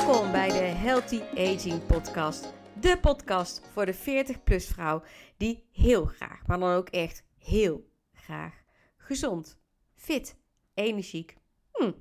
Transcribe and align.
Welkom 0.00 0.32
bij 0.32 0.48
de 0.48 0.54
Healthy 0.54 1.20
Aging 1.34 1.86
Podcast. 1.86 2.52
De 2.80 2.98
podcast 3.00 3.62
voor 3.72 3.86
de 3.86 3.94
40-plus 3.94 4.66
vrouw 4.66 5.02
die 5.36 5.64
heel 5.72 6.04
graag, 6.04 6.46
maar 6.46 6.58
dan 6.58 6.72
ook 6.72 6.88
echt 6.88 7.24
heel 7.38 7.90
graag 8.12 8.62
gezond, 8.96 9.58
fit, 9.94 10.36
energiek 10.74 11.36
hm, 11.72 11.92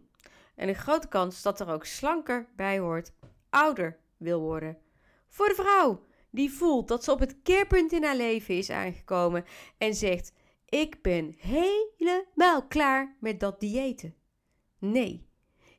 en 0.56 0.68
een 0.68 0.76
grote 0.76 1.08
kans 1.08 1.42
dat 1.42 1.60
er 1.60 1.68
ook 1.70 1.86
slanker 1.86 2.48
bij 2.56 2.80
hoort, 2.80 3.12
ouder 3.50 4.00
wil 4.18 4.40
worden. 4.40 4.78
Voor 5.28 5.48
de 5.48 5.56
vrouw 5.56 6.06
die 6.30 6.52
voelt 6.52 6.88
dat 6.88 7.04
ze 7.04 7.12
op 7.12 7.20
het 7.20 7.42
keerpunt 7.44 7.92
in 7.92 8.04
haar 8.04 8.16
leven 8.16 8.58
is 8.58 8.70
aangekomen 8.70 9.46
en 9.78 9.94
zegt: 9.94 10.34
Ik 10.66 11.02
ben 11.02 11.36
helemaal 11.38 12.68
klaar 12.68 13.16
met 13.20 13.40
dat 13.40 13.60
diëten. 13.60 14.16
Nee, 14.78 15.28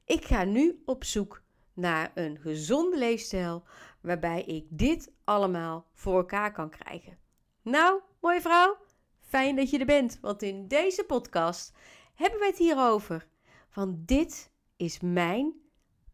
ik 0.05 0.25
ga 0.25 0.45
nu 0.45 0.83
op 0.85 1.05
zoek 1.05 1.43
naar 1.75 2.11
een 2.15 2.39
gezonde 2.39 2.99
leefstijl 2.99 3.65
waarbij 4.01 4.43
ik 4.43 4.67
dit 4.69 5.13
allemaal 5.25 5.87
voor 5.95 6.17
elkaar 6.17 6.53
kan 6.53 6.71
krijgen. 6.71 7.19
Nou, 7.63 8.01
mooie 8.21 8.41
vrouw, 8.41 8.77
fijn 9.21 9.57
dat 9.57 9.71
je 9.71 9.79
er 9.79 9.87
bent, 9.87 10.19
want 10.21 10.43
in 10.43 10.69
deze 10.69 11.05
podcast 11.05 11.73
hebben 12.15 12.39
we 12.39 12.47
het 12.47 12.59
hierover. 12.59 13.27
Want 13.75 14.09
dit 14.09 14.53
is 14.77 15.01
mijn 15.01 15.53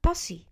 passie. 0.00 0.48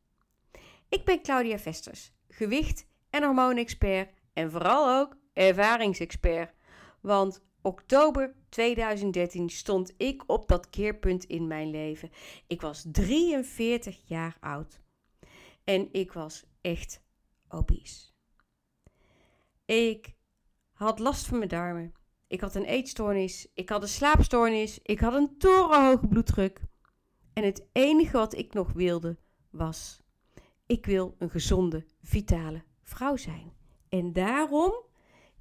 Ik 0.88 1.04
ben 1.04 1.22
Claudia 1.22 1.58
Vesters, 1.58 2.12
gewicht- 2.28 2.86
en 3.10 3.22
hormoonexpert 3.22 4.14
en 4.32 4.50
vooral 4.50 5.00
ook 5.00 5.16
ervaringsexpert. 5.32 6.54
Want 7.00 7.44
oktober 7.62 8.34
2013 8.48 9.50
stond 9.50 9.94
ik 9.96 10.22
op 10.26 10.48
dat 10.48 10.70
keerpunt 10.70 11.24
in 11.24 11.46
mijn 11.46 11.70
leven. 11.70 12.10
Ik 12.46 12.60
was 12.60 12.84
43 12.92 14.00
jaar 14.04 14.36
oud 14.40 14.82
en 15.64 15.88
ik 15.92 16.12
was 16.12 16.44
echt 16.60 17.02
obese. 17.48 18.12
Ik 19.64 20.14
had 20.72 20.98
last 20.98 21.26
van 21.26 21.38
mijn 21.38 21.50
darmen. 21.50 21.94
Ik 22.26 22.40
had 22.40 22.54
een 22.54 22.64
eetstoornis, 22.64 23.48
ik 23.54 23.68
had 23.68 23.82
een 23.82 23.88
slaapstoornis, 23.88 24.78
ik 24.82 25.00
had 25.00 25.14
een 25.14 25.38
torenhoge 25.38 26.06
bloeddruk. 26.06 26.60
En 27.32 27.44
het 27.44 27.66
enige 27.72 28.16
wat 28.16 28.34
ik 28.34 28.52
nog 28.52 28.72
wilde 28.72 29.16
was: 29.50 30.00
ik 30.66 30.86
wil 30.86 31.14
een 31.18 31.30
gezonde, 31.30 31.86
vitale 32.02 32.62
vrouw 32.82 33.16
zijn. 33.16 33.52
En 33.88 34.12
daarom 34.12 34.74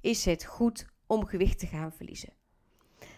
is 0.00 0.24
het 0.24 0.44
goed 0.44 0.86
om 1.06 1.26
gewicht 1.26 1.58
te 1.58 1.66
gaan 1.66 1.92
verliezen. 1.92 2.32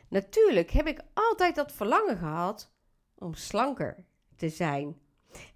Natuurlijk 0.09 0.71
heb 0.71 0.87
ik 0.87 1.01
altijd 1.15 1.55
dat 1.55 1.73
verlangen 1.73 2.17
gehad 2.17 2.73
om 3.15 3.35
slanker 3.35 4.05
te 4.37 4.49
zijn. 4.49 5.01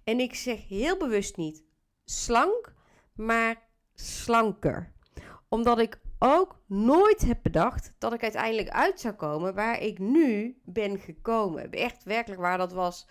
En 0.03 0.19
ik 0.19 0.35
zeg 0.35 0.67
heel 0.67 0.97
bewust 0.97 1.37
niet 1.37 1.63
slank, 2.05 2.73
maar 3.13 3.55
slanker. 3.93 4.91
Omdat 5.49 5.79
ik 5.79 5.99
ook 6.19 6.59
nooit 6.65 7.21
heb 7.21 7.39
bedacht 7.41 7.93
dat 7.97 8.13
ik 8.13 8.23
uiteindelijk 8.23 8.69
uit 8.69 8.99
zou 8.99 9.13
komen 9.13 9.55
waar 9.55 9.81
ik 9.81 9.99
nu 9.99 10.61
ben 10.63 10.99
gekomen. 10.99 11.71
Echt 11.71 12.03
werkelijk 12.03 12.41
waar 12.41 12.57
dat 12.57 12.73
was 12.73 13.07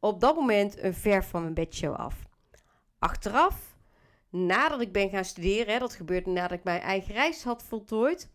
op 0.00 0.20
dat 0.20 0.34
moment 0.34 0.82
een 0.82 0.94
ver 0.94 1.24
van 1.24 1.42
mijn 1.42 1.54
bedshow 1.54 1.94
af. 1.94 2.14
Achteraf, 2.98 3.76
nadat 4.30 4.80
ik 4.80 4.92
ben 4.92 5.10
gaan 5.10 5.24
studeren, 5.24 5.72
hè, 5.72 5.78
dat 5.78 5.94
gebeurde 5.94 6.30
nadat 6.30 6.58
ik 6.58 6.64
mijn 6.64 6.80
eigen 6.80 7.14
reis 7.14 7.44
had 7.44 7.62
voltooid, 7.62 8.30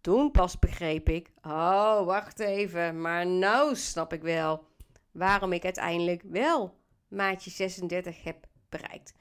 toen 0.00 0.30
pas 0.30 0.58
begreep 0.58 1.08
ik, 1.08 1.30
oh 1.42 2.04
wacht 2.04 2.38
even, 2.38 3.00
maar 3.00 3.26
nou 3.26 3.76
snap 3.76 4.12
ik 4.12 4.22
wel 4.22 4.64
waarom 5.12 5.52
ik 5.52 5.64
uiteindelijk 5.64 6.22
wel 6.22 6.80
maatje 7.12 7.50
36 7.50 8.22
heb 8.22 8.46
bereikt. 8.68 9.14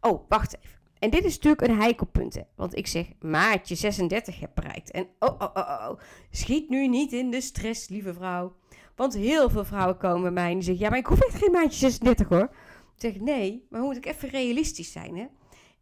Oh, 0.00 0.28
wacht 0.28 0.56
even. 0.62 0.78
En 0.98 1.10
dit 1.10 1.24
is 1.24 1.34
natuurlijk 1.34 1.62
een 1.62 1.80
heikelpunt, 1.80 2.34
hè? 2.34 2.42
want 2.54 2.76
ik 2.76 2.86
zeg 2.86 3.06
maatje 3.20 3.74
36 3.74 4.40
heb 4.40 4.50
bereikt. 4.54 4.90
En 4.90 5.08
oh, 5.18 5.34
oh, 5.38 5.50
oh, 5.54 5.88
oh, 5.90 6.00
schiet 6.30 6.68
nu 6.68 6.88
niet 6.88 7.12
in 7.12 7.30
de 7.30 7.40
stress, 7.40 7.88
lieve 7.88 8.14
vrouw. 8.14 8.56
Want 8.96 9.14
heel 9.14 9.50
veel 9.50 9.64
vrouwen 9.64 9.96
komen 9.96 10.22
bij 10.22 10.30
mij 10.30 10.52
en 10.52 10.62
zeggen, 10.62 10.84
ja, 10.84 10.90
maar 10.90 10.98
ik 10.98 11.06
hoef 11.06 11.20
echt 11.20 11.34
geen 11.34 11.50
maatje 11.50 11.78
36 11.78 12.28
hoor. 12.28 12.50
Ik 12.94 13.12
zeg, 13.12 13.20
nee, 13.20 13.66
maar 13.70 13.80
moet 13.80 13.96
ik 13.96 14.06
even 14.06 14.28
realistisch 14.28 14.92
zijn, 14.92 15.16
hè? 15.16 15.26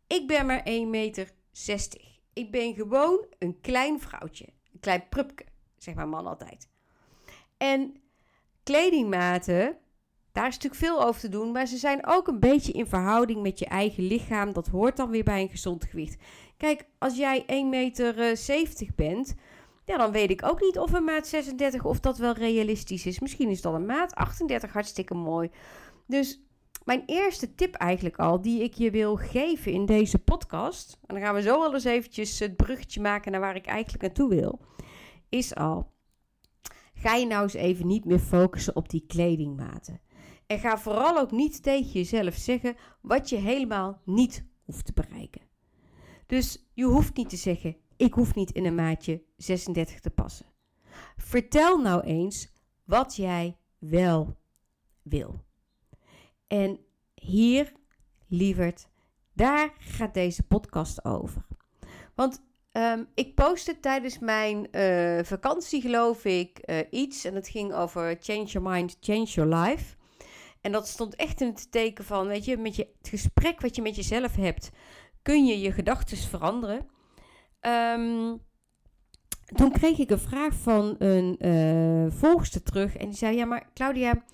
Ik 0.07 0.27
ben 0.27 0.47
maar 0.47 0.63
1 0.63 0.91
meter 0.91 1.31
60. 1.51 2.03
Ik 2.33 2.51
ben 2.51 2.75
gewoon 2.75 3.27
een 3.39 3.61
klein 3.61 4.01
vrouwtje. 4.01 4.47
Een 4.73 4.81
klein 4.81 5.09
prupke, 5.09 5.45
zegt 5.77 5.97
mijn 5.97 6.09
man 6.09 6.27
altijd. 6.27 6.69
En 7.57 8.01
kledingmaten, 8.63 9.79
daar 10.39 10.49
is 10.49 10.55
natuurlijk 10.55 10.83
veel 10.83 11.05
over 11.05 11.21
te 11.21 11.29
doen, 11.29 11.53
maar 11.53 11.67
ze 11.67 11.77
zijn 11.77 12.07
ook 12.07 12.29
een 12.29 12.41
beetje 12.41 12.73
in 12.73 12.87
verhouding 12.87 13.43
met 13.43 13.59
je 13.59 13.67
eigen 13.67 14.07
lichaam. 14.07 14.53
Dat 14.53 14.67
hoort 14.67 14.97
dan 14.97 15.11
weer 15.11 15.25
bij 15.25 15.43
een 15.43 15.49
gezond 15.49 15.85
gewicht. 15.85 16.23
Kijk, 16.57 16.85
als 16.99 17.17
jij 17.17 17.45
1 17.47 17.69
meter 17.69 18.37
70 18.37 18.95
bent, 18.95 19.35
ja, 19.85 19.97
dan 19.97 20.13
weet 20.13 20.31
ik 20.31 20.45
ook 20.45 20.61
niet 20.61 20.79
of 20.79 20.93
een 20.93 21.05
maat 21.05 21.27
36 21.27 21.85
of 21.85 22.01
dat 22.01 22.19
wel 22.19 22.33
realistisch 22.33 23.07
is. 23.07 23.19
Misschien 23.19 23.49
is 23.49 23.61
dat 23.61 23.75
een 23.75 23.87
maat 23.87 24.15
38 24.15 24.73
hartstikke 24.73 25.15
mooi. 25.15 25.51
Dus 26.07 26.43
mijn 26.85 27.03
eerste 27.07 27.55
tip 27.55 27.75
eigenlijk 27.75 28.19
al, 28.19 28.41
die 28.41 28.63
ik 28.63 28.75
je 28.75 28.91
wil 28.91 29.17
geven 29.17 29.73
in 29.73 29.87
deze 29.87 30.19
podcast, 30.19 30.99
en 31.07 31.15
dan 31.15 31.25
gaan 31.25 31.35
we 31.35 31.43
zo 31.43 31.61
wel 31.61 31.75
eens 31.75 31.85
eventjes 31.85 32.39
het 32.39 32.57
bruggetje 32.57 33.01
maken 33.01 33.33
naar 33.33 33.41
waar 33.41 33.57
ik 33.57 33.67
eigenlijk 33.67 34.03
naartoe 34.03 34.29
wil, 34.29 34.61
is 35.29 35.55
al, 35.55 35.93
ga 36.95 37.15
je 37.15 37.27
nou 37.27 37.43
eens 37.43 37.55
even 37.55 37.87
niet 37.87 38.05
meer 38.05 38.19
focussen 38.19 38.77
op 38.77 38.89
die 38.89 39.05
kledingmaten. 39.07 40.07
En 40.49 40.59
ga 40.59 40.79
vooral 40.79 41.19
ook 41.19 41.31
niet 41.31 41.63
tegen 41.63 41.91
jezelf 41.91 42.35
zeggen 42.35 42.77
wat 43.01 43.29
je 43.29 43.37
helemaal 43.37 44.01
niet 44.05 44.45
hoeft 44.65 44.85
te 44.85 44.93
bereiken. 44.93 45.43
Dus 46.27 46.69
je 46.75 46.85
hoeft 46.85 47.17
niet 47.17 47.29
te 47.29 47.37
zeggen, 47.37 47.77
ik 47.97 48.15
hoef 48.15 48.35
niet 48.35 48.51
in 48.51 48.65
een 48.65 48.75
maatje 48.75 49.23
36 49.37 50.01
te 50.01 50.11
passen. 50.11 50.47
Vertel 51.17 51.79
nou 51.79 52.03
eens 52.03 52.53
wat 52.85 53.17
jij 53.17 53.57
wel 53.79 54.37
wil. 55.03 55.45
En 56.47 56.81
hier, 57.15 57.73
lieverd, 58.27 58.89
daar 59.33 59.73
gaat 59.79 60.15
deze 60.15 60.43
podcast 60.43 61.05
over. 61.05 61.47
Want 62.15 62.43
um, 62.73 63.09
ik 63.15 63.35
postte 63.35 63.81
tijdens 63.81 64.19
mijn 64.19 64.69
uh, 64.73 65.25
vakantie, 65.25 65.81
geloof 65.81 66.25
ik, 66.25 66.61
uh, 66.65 66.79
iets. 66.91 67.25
En 67.25 67.35
het 67.35 67.49
ging 67.49 67.75
over 67.75 68.17
Change 68.21 68.45
Your 68.45 68.71
Mind, 68.71 68.97
Change 69.01 69.25
Your 69.25 69.55
Life. 69.55 69.97
En 70.69 70.75
dat 70.75 70.89
stond 70.89 71.17
echt 71.17 71.41
in 71.41 71.47
het 71.47 71.73
teken 71.73 72.05
van, 72.05 72.27
weet 72.27 72.45
je, 72.45 72.57
met 72.57 72.77
je, 72.77 72.89
het 72.99 73.09
gesprek 73.09 73.61
wat 73.61 73.77
je 73.77 73.83
met 73.83 73.97
jezelf 73.97 74.37
hebt, 74.37 74.71
kun 75.23 75.47
je 75.47 75.61
je 75.61 75.73
gedachten 75.73 76.17
veranderen. 76.17 76.87
Um, 77.61 78.41
toen 79.55 79.73
kreeg 79.73 79.99
ik 79.99 80.11
een 80.11 80.19
vraag 80.19 80.55
van 80.55 80.95
een 80.99 81.47
uh, 81.47 82.13
volgster 82.13 82.63
terug. 82.63 82.97
En 82.97 83.07
die 83.07 83.17
zei: 83.17 83.37
Ja, 83.37 83.45
maar 83.45 83.71
Claudia, 83.75 84.25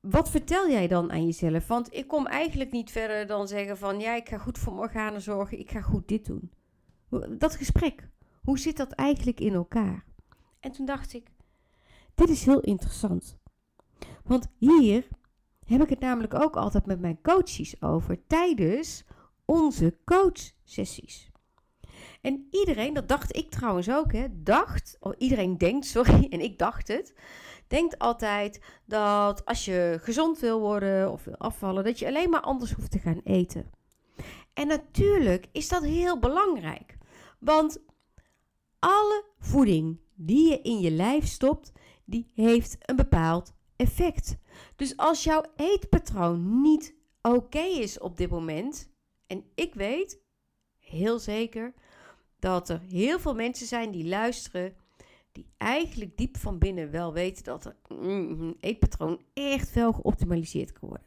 wat 0.00 0.30
vertel 0.30 0.70
jij 0.70 0.88
dan 0.88 1.12
aan 1.12 1.24
jezelf? 1.24 1.66
Want 1.66 1.94
ik 1.94 2.08
kom 2.08 2.26
eigenlijk 2.26 2.70
niet 2.70 2.90
verder 2.90 3.26
dan 3.26 3.48
zeggen: 3.48 3.78
van 3.78 4.00
ja, 4.00 4.14
ik 4.14 4.28
ga 4.28 4.38
goed 4.38 4.58
voor 4.58 4.72
mijn 4.72 4.84
organen 4.84 5.20
zorgen, 5.20 5.58
ik 5.58 5.70
ga 5.70 5.80
goed 5.80 6.08
dit 6.08 6.26
doen. 6.26 6.50
Dat 7.38 7.56
gesprek, 7.56 8.08
hoe 8.42 8.58
zit 8.58 8.76
dat 8.76 8.92
eigenlijk 8.92 9.40
in 9.40 9.54
elkaar? 9.54 10.04
En 10.60 10.72
toen 10.72 10.86
dacht 10.86 11.14
ik: 11.14 11.26
Dit 12.14 12.28
is 12.28 12.44
heel 12.44 12.60
interessant. 12.60 13.38
Want 14.22 14.46
hier 14.58 15.06
heb 15.66 15.82
ik 15.82 15.88
het 15.88 16.00
namelijk 16.00 16.34
ook 16.34 16.56
altijd 16.56 16.86
met 16.86 17.00
mijn 17.00 17.18
coaches 17.22 17.82
over 17.82 18.26
tijdens 18.26 19.04
onze 19.44 19.98
coachsessies. 20.04 21.30
En 22.20 22.46
iedereen, 22.50 22.94
dat 22.94 23.08
dacht 23.08 23.36
ik 23.36 23.50
trouwens 23.50 23.90
ook, 23.90 24.12
hè, 24.12 24.26
dacht, 24.30 24.96
of 25.00 25.12
iedereen 25.18 25.58
denkt, 25.58 25.86
sorry, 25.96 26.26
en 26.30 26.40
ik 26.40 26.58
dacht 26.58 26.88
het, 26.88 27.14
denkt 27.66 27.98
altijd 27.98 28.60
dat 28.84 29.44
als 29.44 29.64
je 29.64 29.98
gezond 30.00 30.38
wil 30.38 30.60
worden 30.60 31.12
of 31.12 31.24
wil 31.24 31.36
afvallen, 31.36 31.84
dat 31.84 31.98
je 31.98 32.06
alleen 32.06 32.30
maar 32.30 32.40
anders 32.40 32.72
hoeft 32.72 32.90
te 32.90 32.98
gaan 32.98 33.20
eten. 33.24 33.70
En 34.52 34.66
natuurlijk 34.66 35.46
is 35.52 35.68
dat 35.68 35.82
heel 35.82 36.18
belangrijk, 36.18 36.96
want 37.38 37.78
alle 38.78 39.24
voeding 39.38 40.00
die 40.14 40.50
je 40.50 40.60
in 40.60 40.80
je 40.80 40.90
lijf 40.90 41.26
stopt, 41.26 41.72
die 42.04 42.30
heeft 42.34 42.76
een 42.80 42.96
bepaald 42.96 43.54
effect. 43.76 44.36
Dus 44.76 44.96
als 44.96 45.24
jouw 45.24 45.42
eetpatroon 45.56 46.60
niet 46.62 46.94
oké 47.22 47.58
is 47.58 47.98
op 47.98 48.16
dit 48.16 48.30
moment, 48.30 48.90
en 49.26 49.44
ik 49.54 49.74
weet 49.74 50.20
heel 50.78 51.18
zeker 51.18 51.74
dat 52.38 52.68
er 52.68 52.80
heel 52.80 53.20
veel 53.20 53.34
mensen 53.34 53.66
zijn 53.66 53.90
die 53.90 54.08
luisteren, 54.08 54.76
die 55.32 55.46
eigenlijk 55.56 56.16
diep 56.16 56.36
van 56.36 56.58
binnen 56.58 56.90
wel 56.90 57.12
weten 57.12 57.44
dat 57.44 57.64
er 57.64 57.76
mm, 57.88 58.54
eetpatroon 58.60 59.20
echt 59.32 59.72
wel 59.72 59.92
geoptimaliseerd 59.92 60.72
kan 60.72 60.88
worden. 60.88 61.06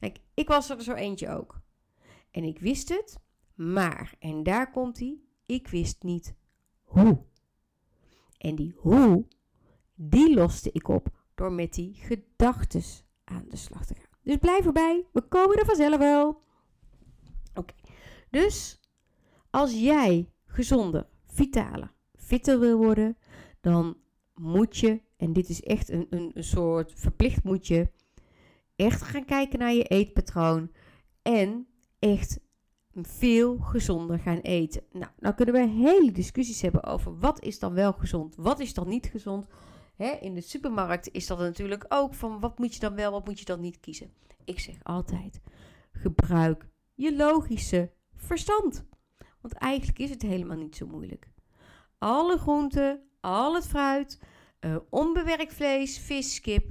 Kijk, 0.00 0.18
ik 0.34 0.48
was 0.48 0.70
er 0.70 0.82
zo 0.82 0.92
eentje 0.92 1.28
ook. 1.28 1.60
En 2.30 2.44
ik 2.44 2.58
wist 2.58 2.88
het, 2.88 3.18
maar, 3.54 4.14
en 4.18 4.42
daar 4.42 4.70
komt 4.70 4.98
hij, 4.98 5.18
ik 5.46 5.68
wist 5.68 6.02
niet 6.02 6.34
hoe. 6.82 7.22
En 8.38 8.54
die 8.54 8.74
hoe, 8.76 9.26
die 9.94 10.34
loste 10.34 10.70
ik 10.72 10.88
op 10.88 11.21
door 11.42 11.52
met 11.52 11.74
die 11.74 11.94
gedachtes 11.94 13.04
aan 13.24 13.44
de 13.48 13.56
slag 13.56 13.86
te 13.86 13.94
gaan. 13.94 14.18
Dus 14.22 14.36
blijf 14.36 14.66
erbij. 14.66 15.06
We 15.12 15.22
komen 15.22 15.58
er 15.58 15.64
vanzelf 15.64 15.98
wel. 15.98 16.42
Oké. 17.54 17.74
Dus 18.30 18.80
als 19.50 19.72
jij 19.72 20.30
gezonder, 20.46 21.06
vitaler, 21.26 21.92
fitter 22.16 22.60
wil 22.60 22.76
worden, 22.76 23.16
dan 23.60 23.96
moet 24.34 24.76
je, 24.76 25.00
en 25.16 25.32
dit 25.32 25.48
is 25.48 25.62
echt 25.62 25.88
een, 25.90 26.06
een, 26.10 26.32
soort 26.34 26.92
verplicht 26.96 27.44
moet 27.44 27.66
je, 27.66 27.90
echt 28.76 29.02
gaan 29.02 29.24
kijken 29.24 29.58
naar 29.58 29.72
je 29.72 29.84
eetpatroon. 29.84 30.70
En 31.22 31.66
echt 31.98 32.40
veel 32.94 33.58
gezonder 33.58 34.18
gaan 34.18 34.40
eten. 34.40 34.82
Nou, 34.92 35.10
nou 35.18 35.34
kunnen 35.34 35.54
we 35.54 35.68
hele 35.68 36.12
discussies 36.12 36.62
hebben 36.62 36.84
over 36.84 37.18
wat 37.18 37.42
is 37.42 37.58
dan 37.58 37.74
wel 37.74 37.92
gezond, 37.92 38.34
wat 38.36 38.60
is 38.60 38.74
dan 38.74 38.88
niet 38.88 39.06
gezond. 39.06 39.46
Hè, 39.96 40.10
in 40.10 40.34
de 40.34 40.40
supermarkt 40.40 41.12
is 41.12 41.26
dat 41.26 41.38
natuurlijk 41.38 41.84
ook 41.88 42.14
van 42.14 42.40
wat 42.40 42.58
moet 42.58 42.74
je 42.74 42.80
dan 42.80 42.94
wel, 42.94 43.10
wat 43.10 43.24
moet 43.24 43.38
je 43.38 43.44
dan 43.44 43.60
niet 43.60 43.80
kiezen. 43.80 44.12
Ik 44.44 44.58
zeg 44.58 44.76
altijd, 44.82 45.40
gebruik 45.92 46.68
je 46.94 47.16
logische 47.16 47.92
verstand. 48.14 48.84
Want 49.40 49.54
eigenlijk 49.54 49.98
is 49.98 50.10
het 50.10 50.22
helemaal 50.22 50.56
niet 50.56 50.76
zo 50.76 50.86
moeilijk. 50.86 51.28
Alle 51.98 52.38
groenten, 52.38 53.02
al 53.20 53.54
het 53.54 53.66
fruit, 53.66 54.20
uh, 54.60 54.76
onbewerkt 54.90 55.54
vlees, 55.54 55.98
vis, 55.98 56.40
kip, 56.40 56.70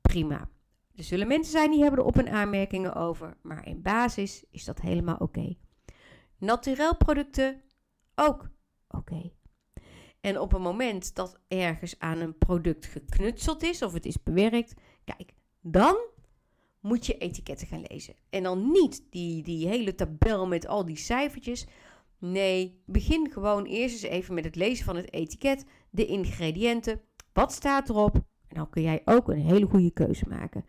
prima. 0.00 0.48
Er 0.94 1.04
zullen 1.04 1.26
mensen 1.28 1.52
zijn 1.52 1.70
die 1.70 1.82
hebben 1.82 2.00
er 2.00 2.06
op 2.06 2.16
een 2.16 2.28
aanmerkingen 2.28 2.94
over, 2.94 3.36
maar 3.42 3.66
in 3.66 3.82
basis 3.82 4.44
is 4.50 4.64
dat 4.64 4.80
helemaal 4.80 5.14
oké. 5.14 5.24
Okay. 5.24 5.58
Naturel 6.38 6.96
producten 6.96 7.62
ook 8.14 8.48
oké. 8.88 9.32
En 10.22 10.38
op 10.38 10.52
het 10.52 10.62
moment 10.62 11.14
dat 11.14 11.40
ergens 11.48 11.98
aan 11.98 12.20
een 12.20 12.38
product 12.38 12.86
geknutseld 12.86 13.62
is 13.62 13.82
of 13.82 13.92
het 13.92 14.06
is 14.06 14.22
bewerkt, 14.22 14.74
kijk, 15.04 15.32
dan 15.60 15.96
moet 16.80 17.06
je 17.06 17.18
etiketten 17.18 17.66
gaan 17.66 17.84
lezen. 17.86 18.14
En 18.30 18.42
dan 18.42 18.70
niet 18.70 19.04
die, 19.10 19.42
die 19.42 19.68
hele 19.68 19.94
tabel 19.94 20.46
met 20.46 20.66
al 20.66 20.84
die 20.84 20.96
cijfertjes. 20.96 21.66
Nee, 22.18 22.82
begin 22.86 23.30
gewoon 23.30 23.64
eerst 23.64 23.94
eens 23.94 24.12
even 24.12 24.34
met 24.34 24.44
het 24.44 24.56
lezen 24.56 24.84
van 24.84 24.96
het 24.96 25.12
etiket, 25.12 25.64
de 25.90 26.06
ingrediënten, 26.06 27.00
wat 27.32 27.52
staat 27.52 27.88
erop. 27.88 28.14
En 28.48 28.56
dan 28.56 28.70
kun 28.70 28.82
jij 28.82 29.02
ook 29.04 29.28
een 29.28 29.46
hele 29.46 29.66
goede 29.66 29.90
keuze 29.90 30.28
maken. 30.28 30.64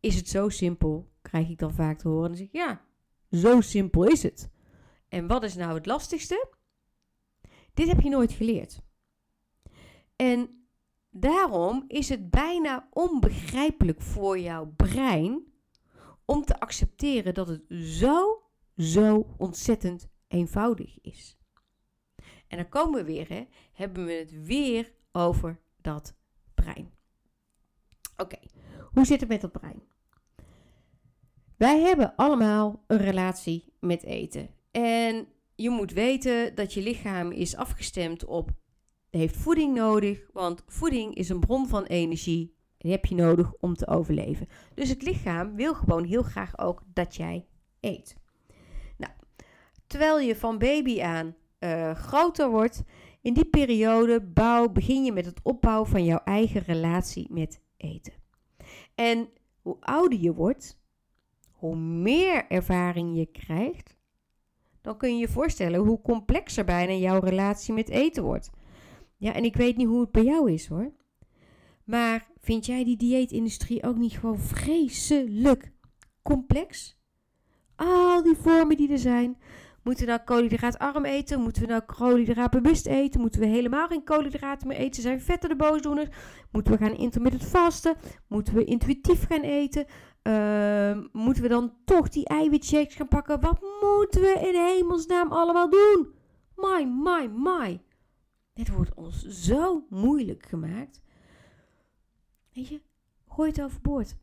Is 0.00 0.16
het 0.16 0.28
zo 0.28 0.48
simpel? 0.48 1.10
Krijg 1.22 1.48
ik 1.48 1.58
dan 1.58 1.74
vaak 1.74 1.98
te 1.98 2.08
horen. 2.08 2.24
En 2.24 2.36
dan 2.36 2.48
zeg 2.52 2.62
ja, 2.62 2.84
zo 3.30 3.60
simpel 3.60 4.04
is 4.04 4.22
het. 4.22 4.50
En 5.08 5.26
wat 5.26 5.42
is 5.42 5.54
nou 5.54 5.74
het 5.74 5.86
lastigste? 5.86 6.48
Dit 7.74 7.88
heb 7.88 8.00
je 8.00 8.08
nooit 8.08 8.32
geleerd. 8.32 8.82
En 10.16 10.66
daarom 11.10 11.84
is 11.88 12.08
het 12.08 12.30
bijna 12.30 12.88
onbegrijpelijk 12.90 14.00
voor 14.00 14.38
jouw 14.38 14.72
brein 14.76 15.52
om 16.24 16.44
te 16.44 16.60
accepteren 16.60 17.34
dat 17.34 17.48
het 17.48 17.64
zo, 17.68 18.42
zo 18.76 19.34
ontzettend 19.36 20.08
eenvoudig 20.28 21.00
is. 21.00 21.36
En 22.48 22.56
dan 22.56 22.68
komen 22.68 22.98
we 22.98 23.12
weer, 23.12 23.28
hè, 23.28 23.46
hebben 23.72 24.04
we 24.04 24.12
het 24.12 24.44
weer 24.44 24.92
over 25.12 25.60
dat 25.76 26.14
brein. 26.54 26.90
Oké, 28.16 28.38
hoe 28.92 29.04
zit 29.04 29.20
het 29.20 29.28
met 29.28 29.40
dat 29.40 29.52
brein? 29.52 29.82
Wij 31.56 31.80
hebben 31.80 32.16
allemaal 32.16 32.84
een 32.86 32.98
relatie 32.98 33.72
met 33.80 34.02
eten. 34.02 34.54
En 34.70 35.28
je 35.54 35.70
moet 35.70 35.92
weten 35.92 36.54
dat 36.54 36.74
je 36.74 36.82
lichaam 36.82 37.30
is 37.30 37.56
afgestemd 37.56 38.24
op 38.24 38.50
heeft 39.10 39.36
voeding 39.36 39.74
nodig, 39.74 40.26
want 40.32 40.62
voeding 40.66 41.14
is 41.14 41.28
een 41.28 41.40
bron 41.40 41.68
van 41.68 41.84
energie. 41.84 42.54
En 42.56 42.88
die 42.88 42.90
heb 42.90 43.04
je 43.04 43.14
nodig 43.14 43.52
om 43.60 43.74
te 43.74 43.86
overleven. 43.86 44.48
Dus 44.74 44.88
het 44.88 45.02
lichaam 45.02 45.54
wil 45.54 45.74
gewoon 45.74 46.04
heel 46.04 46.22
graag 46.22 46.58
ook 46.58 46.82
dat 46.94 47.16
jij 47.16 47.46
eet. 47.80 48.16
Nou, 48.96 49.12
terwijl 49.86 50.18
je 50.18 50.36
van 50.36 50.58
baby 50.58 51.02
aan 51.02 51.34
uh, 51.60 51.94
groter 51.94 52.50
wordt, 52.50 52.82
in 53.20 53.34
die 53.34 53.44
periode 53.44 54.20
bouw, 54.20 54.68
begin 54.68 55.04
je 55.04 55.12
met 55.12 55.26
het 55.26 55.40
opbouwen 55.42 55.88
van 55.88 56.04
jouw 56.04 56.20
eigen 56.24 56.62
relatie 56.62 57.26
met 57.30 57.60
eten. 57.76 58.12
En 58.94 59.28
hoe 59.60 59.76
ouder 59.80 60.18
je 60.18 60.34
wordt, 60.34 60.80
hoe 61.50 61.76
meer 61.76 62.46
ervaring 62.48 63.16
je 63.16 63.26
krijgt, 63.26 63.96
dan 64.82 64.96
kun 64.96 65.12
je 65.14 65.18
je 65.18 65.28
voorstellen 65.28 65.80
hoe 65.80 66.02
complexer 66.02 66.64
bijna 66.64 66.92
jouw 66.92 67.20
relatie 67.20 67.74
met 67.74 67.88
eten 67.88 68.22
wordt. 68.22 68.50
Ja, 69.16 69.32
en 69.32 69.44
ik 69.44 69.56
weet 69.56 69.76
niet 69.76 69.86
hoe 69.86 70.00
het 70.00 70.10
bij 70.10 70.24
jou 70.24 70.52
is 70.52 70.66
hoor. 70.66 70.92
Maar 71.84 72.30
vind 72.40 72.66
jij 72.66 72.84
die 72.84 72.96
dieetindustrie 72.96 73.82
ook 73.82 73.96
niet 73.96 74.12
gewoon 74.12 74.38
vreselijk 74.38 75.72
complex? 76.22 77.00
Al 77.76 78.22
die 78.22 78.36
vormen 78.36 78.76
die 78.76 78.92
er 78.92 78.98
zijn. 78.98 79.36
Moeten 79.82 80.04
we 80.04 80.10
nou 80.10 80.24
koolhydraatarm 80.24 81.04
eten? 81.04 81.40
Moeten 81.40 81.62
we 81.62 81.68
nou 81.68 81.82
koolhydraatbewust 81.82 82.86
eten? 82.86 83.20
Moeten 83.20 83.40
we 83.40 83.46
helemaal 83.46 83.86
geen 83.86 84.04
koolhydraten 84.04 84.68
meer 84.68 84.76
eten? 84.76 85.02
Zijn 85.02 85.20
vetten 85.20 85.48
de 85.48 85.56
boosdoeners? 85.56 86.08
Moeten 86.50 86.72
we 86.72 86.78
gaan 86.78 86.96
intermittent 86.96 87.44
vasten? 87.44 87.96
Moeten 88.28 88.54
we 88.54 88.64
intuïtief 88.64 89.26
gaan 89.26 89.42
eten? 89.42 89.86
Uh, 90.22 90.98
moeten 91.12 91.42
we 91.42 91.48
dan 91.48 91.74
toch 91.84 92.08
die 92.08 92.26
eiwitshakes 92.26 92.94
gaan 92.94 93.08
pakken? 93.08 93.40
Wat 93.40 93.60
moeten 93.60 94.20
we 94.20 94.48
in 94.48 94.54
hemelsnaam 94.54 95.32
allemaal 95.32 95.70
doen? 95.70 96.14
My, 96.56 96.84
my, 96.84 97.26
my. 97.26 97.82
Dit 98.52 98.68
wordt 98.68 98.94
ons 98.94 99.26
zo 99.26 99.86
moeilijk 99.88 100.46
gemaakt. 100.46 101.00
Weet 102.52 102.68
je, 102.68 102.80
gooi 103.28 103.50
het 103.50 103.62
overboord. 103.62 104.16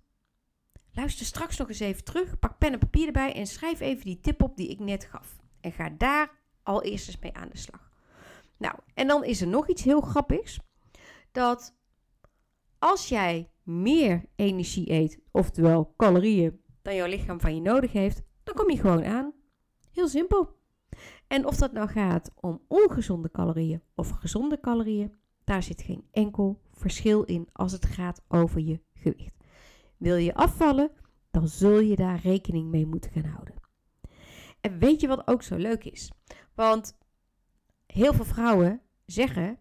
Luister 0.93 1.25
straks 1.25 1.57
nog 1.57 1.67
eens 1.67 1.79
even 1.79 2.03
terug, 2.03 2.39
pak 2.39 2.57
pen 2.57 2.73
en 2.73 2.79
papier 2.79 3.05
erbij 3.05 3.33
en 3.33 3.47
schrijf 3.47 3.79
even 3.79 4.05
die 4.05 4.19
tip 4.19 4.41
op 4.41 4.57
die 4.57 4.69
ik 4.69 4.79
net 4.79 5.05
gaf. 5.05 5.39
En 5.61 5.71
ga 5.71 5.89
daar 5.89 6.31
al 6.63 6.83
eerst 6.83 7.07
eens 7.07 7.19
mee 7.19 7.35
aan 7.35 7.49
de 7.49 7.57
slag. 7.57 7.91
Nou, 8.57 8.75
en 8.93 9.07
dan 9.07 9.23
is 9.23 9.41
er 9.41 9.47
nog 9.47 9.67
iets 9.67 9.83
heel 9.83 10.01
grappigs. 10.01 10.59
Dat 11.31 11.75
als 12.79 13.09
jij 13.09 13.51
meer 13.69 14.25
energie 14.35 14.91
eet, 14.91 15.19
oftewel 15.31 15.93
calorieën, 15.97 16.61
dan 16.81 16.95
jouw 16.95 17.07
lichaam 17.07 17.39
van 17.39 17.55
je 17.55 17.61
nodig 17.61 17.91
heeft, 17.91 18.21
dan 18.43 18.55
kom 18.55 18.69
je 18.69 18.77
gewoon 18.77 19.05
aan. 19.05 19.33
Heel 19.91 20.07
simpel. 20.07 20.57
En 21.27 21.45
of 21.45 21.55
dat 21.55 21.71
nou 21.71 21.89
gaat 21.89 22.31
om 22.35 22.61
ongezonde 22.67 23.31
calorieën 23.31 23.81
of 23.95 24.09
gezonde 24.09 24.59
calorieën, 24.59 25.13
daar 25.43 25.63
zit 25.63 25.81
geen 25.81 26.03
enkel 26.11 26.61
verschil 26.71 27.23
in 27.23 27.47
als 27.53 27.71
het 27.71 27.85
gaat 27.85 28.21
over 28.27 28.61
je 28.61 28.81
gewicht. 28.93 29.33
Wil 29.97 30.15
je 30.15 30.33
afvallen, 30.33 30.91
dan 31.31 31.47
zul 31.47 31.79
je 31.79 31.95
daar 31.95 32.19
rekening 32.23 32.69
mee 32.69 32.85
moeten 32.85 33.11
gaan 33.11 33.25
houden. 33.25 33.53
En 34.61 34.79
weet 34.79 35.01
je 35.01 35.07
wat 35.07 35.27
ook 35.27 35.41
zo 35.41 35.55
leuk 35.55 35.83
is? 35.83 36.11
Want 36.53 36.97
heel 37.85 38.13
veel 38.13 38.25
vrouwen 38.25 38.81
zeggen 39.05 39.59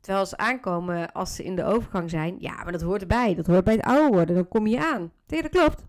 Terwijl 0.00 0.26
ze 0.26 0.36
aankomen 0.36 1.12
als 1.12 1.34
ze 1.34 1.44
in 1.44 1.56
de 1.56 1.64
overgang 1.64 2.10
zijn. 2.10 2.36
Ja, 2.38 2.54
maar 2.54 2.72
dat 2.72 2.80
hoort 2.80 3.00
erbij. 3.00 3.34
Dat 3.34 3.46
hoort 3.46 3.64
bij 3.64 3.74
het 3.74 3.84
ouder 3.84 4.10
worden. 4.10 4.34
Dan 4.34 4.48
kom 4.48 4.66
je 4.66 4.80
aan. 4.92 5.12
Nee, 5.26 5.42
dat 5.42 5.50
klopt. 5.50 5.84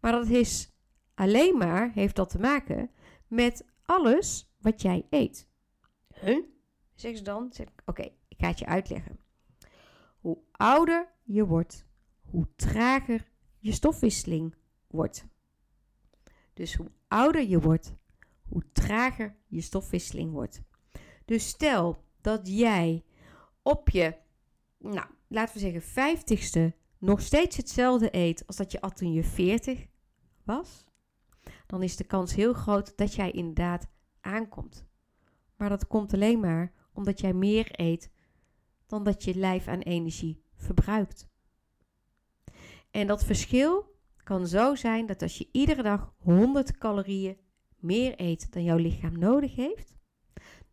Maar 0.00 0.12
dat 0.12 0.28
is 0.28 0.72
alleen 1.14 1.58
maar, 1.58 1.90
heeft 1.94 2.16
dat 2.16 2.30
te 2.30 2.38
maken 2.38 2.90
met 3.26 3.64
alles 3.84 4.54
wat 4.58 4.82
jij 4.82 5.06
eet. 5.10 5.48
Huh? 6.20 6.44
Zeg 6.94 7.16
ze 7.16 7.22
dan. 7.22 7.52
Oké, 7.84 8.02
ik 8.28 8.36
ga 8.38 8.48
het 8.48 8.58
je 8.58 8.66
uitleggen. 8.66 9.18
Hoe 10.20 10.38
ouder 10.52 11.08
je 11.22 11.46
wordt, 11.46 11.86
hoe 12.30 12.46
trager 12.56 13.28
je 13.58 13.72
stofwisseling 13.72 14.54
wordt. 14.86 15.26
Dus 16.54 16.74
hoe 16.74 16.90
ouder 17.08 17.42
je 17.48 17.60
wordt, 17.60 17.94
hoe 18.48 18.62
trager 18.72 19.36
je 19.46 19.60
stofwisseling 19.60 20.32
wordt. 20.32 20.62
Dus 21.24 21.48
stel 21.48 22.04
dat 22.20 22.40
jij 22.48 23.04
op 23.62 23.88
je, 23.88 24.14
nou, 24.78 25.06
laten 25.28 25.54
we 25.54 25.60
zeggen, 25.60 25.82
vijftigste 25.82 26.74
nog 26.98 27.20
steeds 27.20 27.56
hetzelfde 27.56 28.08
eet 28.16 28.46
als 28.46 28.56
dat 28.56 28.72
je 28.72 28.80
at 28.80 28.96
toen 28.96 29.12
je 29.12 29.24
40 29.24 29.86
was, 30.44 30.84
dan 31.66 31.82
is 31.82 31.96
de 31.96 32.04
kans 32.04 32.34
heel 32.34 32.52
groot 32.52 32.96
dat 32.96 33.14
jij 33.14 33.30
inderdaad 33.30 33.86
aankomt. 34.20 34.86
Maar 35.56 35.68
dat 35.68 35.86
komt 35.86 36.14
alleen 36.14 36.40
maar 36.40 36.72
omdat 36.92 37.20
jij 37.20 37.32
meer 37.32 37.80
eet 37.80 38.10
dan 38.86 39.04
dat 39.04 39.24
je 39.24 39.34
lijf 39.34 39.68
aan 39.68 39.80
energie 39.80 40.42
verbruikt. 40.56 41.28
En 42.90 43.06
dat 43.06 43.24
verschil 43.24 43.98
kan 44.24 44.46
zo 44.46 44.74
zijn 44.74 45.06
dat 45.06 45.22
als 45.22 45.38
je 45.38 45.48
iedere 45.52 45.82
dag 45.82 46.14
100 46.18 46.78
calorieën 46.78 47.38
meer 47.76 48.20
eet 48.20 48.52
dan 48.52 48.64
jouw 48.64 48.76
lichaam 48.76 49.18
nodig 49.18 49.54
heeft, 49.54 49.94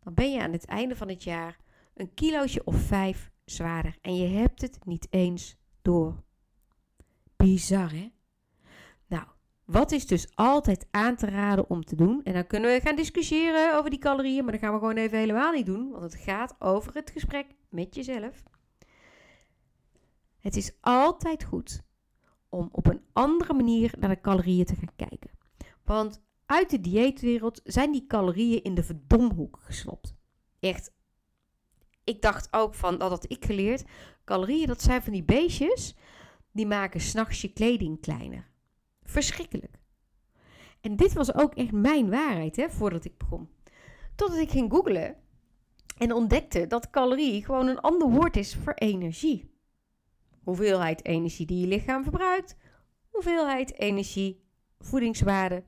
dan 0.00 0.14
ben 0.14 0.32
je 0.32 0.42
aan 0.42 0.52
het 0.52 0.64
einde 0.64 0.96
van 0.96 1.08
het 1.08 1.24
jaar 1.24 1.58
een 1.94 2.14
kilootje 2.14 2.64
of 2.64 2.76
vijf 2.76 3.30
zwaarder. 3.44 3.98
En 4.00 4.16
je 4.16 4.28
hebt 4.28 4.60
het 4.60 4.78
niet 4.84 5.06
eens 5.10 5.56
door. 5.82 6.22
Bizar, 7.36 7.90
hè? 7.90 8.12
Nou, 9.06 9.24
wat 9.64 9.92
is 9.92 10.06
dus 10.06 10.28
altijd 10.34 10.86
aan 10.90 11.16
te 11.16 11.26
raden 11.26 11.70
om 11.70 11.84
te 11.84 11.96
doen? 11.96 12.22
En 12.22 12.32
dan 12.32 12.46
kunnen 12.46 12.70
we 12.70 12.80
gaan 12.80 12.96
discussiëren 12.96 13.76
over 13.76 13.90
die 13.90 13.98
calorieën, 13.98 14.42
maar 14.42 14.52
dat 14.52 14.60
gaan 14.60 14.72
we 14.72 14.78
gewoon 14.78 14.96
even 14.96 15.18
helemaal 15.18 15.52
niet 15.52 15.66
doen, 15.66 15.90
want 15.90 16.02
het 16.02 16.14
gaat 16.14 16.56
over 16.58 16.94
het 16.94 17.10
gesprek 17.10 17.46
met 17.68 17.94
jezelf. 17.94 18.42
Het 20.40 20.56
is 20.56 20.72
altijd 20.80 21.44
goed 21.44 21.82
om 22.48 22.68
op 22.72 22.86
een 22.86 23.02
andere 23.12 23.54
manier 23.54 23.94
naar 23.98 24.08
de 24.08 24.20
calorieën 24.20 24.64
te 24.64 24.74
gaan 24.74 24.96
kijken. 24.96 25.30
Want 25.84 26.22
uit 26.48 26.70
de 26.70 26.80
dieetwereld 26.80 27.60
zijn 27.64 27.92
die 27.92 28.06
calorieën 28.06 28.62
in 28.62 28.74
de 28.74 28.82
verdomhoek 28.82 29.58
geslopt. 29.60 30.14
Echt. 30.60 30.92
Ik 32.04 32.22
dacht 32.22 32.48
ook 32.50 32.74
van, 32.74 32.98
dat 32.98 33.10
had 33.10 33.30
ik 33.30 33.44
geleerd. 33.44 33.84
Calorieën, 34.24 34.66
dat 34.66 34.82
zijn 34.82 35.02
van 35.02 35.12
die 35.12 35.24
beestjes. 35.24 35.96
Die 36.52 36.66
maken 36.66 37.00
s'nachts 37.00 37.40
je 37.40 37.52
kleding 37.52 38.00
kleiner. 38.00 38.50
Verschrikkelijk. 39.02 39.78
En 40.80 40.96
dit 40.96 41.12
was 41.12 41.34
ook 41.34 41.54
echt 41.54 41.72
mijn 41.72 42.10
waarheid, 42.10 42.56
hè, 42.56 42.70
voordat 42.70 43.04
ik 43.04 43.18
begon. 43.18 43.48
Totdat 44.14 44.38
ik 44.38 44.50
ging 44.50 44.72
googlen 44.72 45.16
en 45.98 46.12
ontdekte 46.12 46.66
dat 46.66 46.90
calorie 46.90 47.44
gewoon 47.44 47.66
een 47.66 47.80
ander 47.80 48.10
woord 48.10 48.36
is 48.36 48.54
voor 48.54 48.74
energie. 48.74 49.50
Hoeveelheid 50.42 51.04
energie 51.04 51.46
die 51.46 51.60
je 51.60 51.66
lichaam 51.66 52.02
verbruikt, 52.02 52.56
hoeveelheid 53.10 53.78
energie, 53.78 54.44
voedingswaarde 54.78 55.64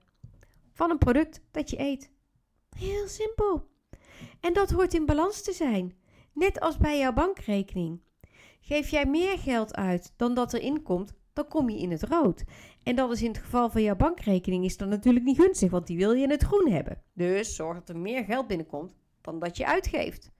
van 0.80 0.90
een 0.90 0.98
product 0.98 1.40
dat 1.50 1.70
je 1.70 1.80
eet. 1.80 2.10
Heel 2.76 3.08
simpel. 3.08 3.68
En 4.40 4.52
dat 4.52 4.70
hoort 4.70 4.94
in 4.94 5.06
balans 5.06 5.42
te 5.42 5.52
zijn, 5.52 5.96
net 6.32 6.60
als 6.60 6.76
bij 6.76 6.98
jouw 6.98 7.12
bankrekening. 7.12 8.00
Geef 8.60 8.88
jij 8.88 9.06
meer 9.06 9.38
geld 9.38 9.74
uit 9.74 10.12
dan 10.16 10.34
dat 10.34 10.52
erin 10.52 10.82
komt, 10.82 11.14
dan 11.32 11.48
kom 11.48 11.70
je 11.70 11.78
in 11.78 11.90
het 11.90 12.02
rood. 12.02 12.44
En 12.82 12.96
dat 12.96 13.12
is 13.12 13.22
in 13.22 13.28
het 13.28 13.38
geval 13.38 13.70
van 13.70 13.82
jouw 13.82 13.96
bankrekening 13.96 14.64
is 14.64 14.76
dan 14.76 14.88
natuurlijk 14.88 15.24
niet 15.24 15.40
gunstig, 15.40 15.70
want 15.70 15.86
die 15.86 15.96
wil 15.96 16.12
je 16.12 16.22
in 16.22 16.30
het 16.30 16.42
groen 16.42 16.70
hebben. 16.70 17.02
Dus 17.12 17.56
zorg 17.56 17.78
dat 17.78 17.88
er 17.88 17.98
meer 17.98 18.24
geld 18.24 18.46
binnenkomt 18.46 18.96
dan 19.20 19.38
dat 19.38 19.56
je 19.56 19.66
uitgeeft. 19.66 20.30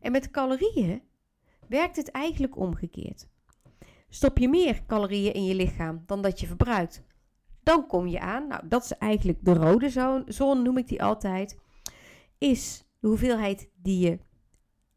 En 0.00 0.12
met 0.12 0.30
calorieën 0.30 1.02
werkt 1.66 1.96
het 1.96 2.10
eigenlijk 2.10 2.56
omgekeerd. 2.56 3.28
Stop 4.08 4.38
je 4.38 4.48
meer 4.48 4.86
calorieën 4.86 5.34
in 5.34 5.44
je 5.44 5.54
lichaam 5.54 6.02
dan 6.06 6.22
dat 6.22 6.40
je 6.40 6.46
verbruikt, 6.46 7.02
dan 7.68 7.86
kom 7.86 8.06
je 8.06 8.20
aan, 8.20 8.46
nou 8.46 8.68
dat 8.68 8.84
is 8.84 8.92
eigenlijk 8.92 9.38
de 9.42 9.54
rode 9.54 9.90
zone, 9.90 10.24
zone 10.26 10.62
noem 10.62 10.78
ik 10.78 10.88
die 10.88 11.02
altijd, 11.02 11.58
is 12.38 12.84
de 13.00 13.08
hoeveelheid 13.08 13.70
die 13.82 13.98
je 13.98 14.18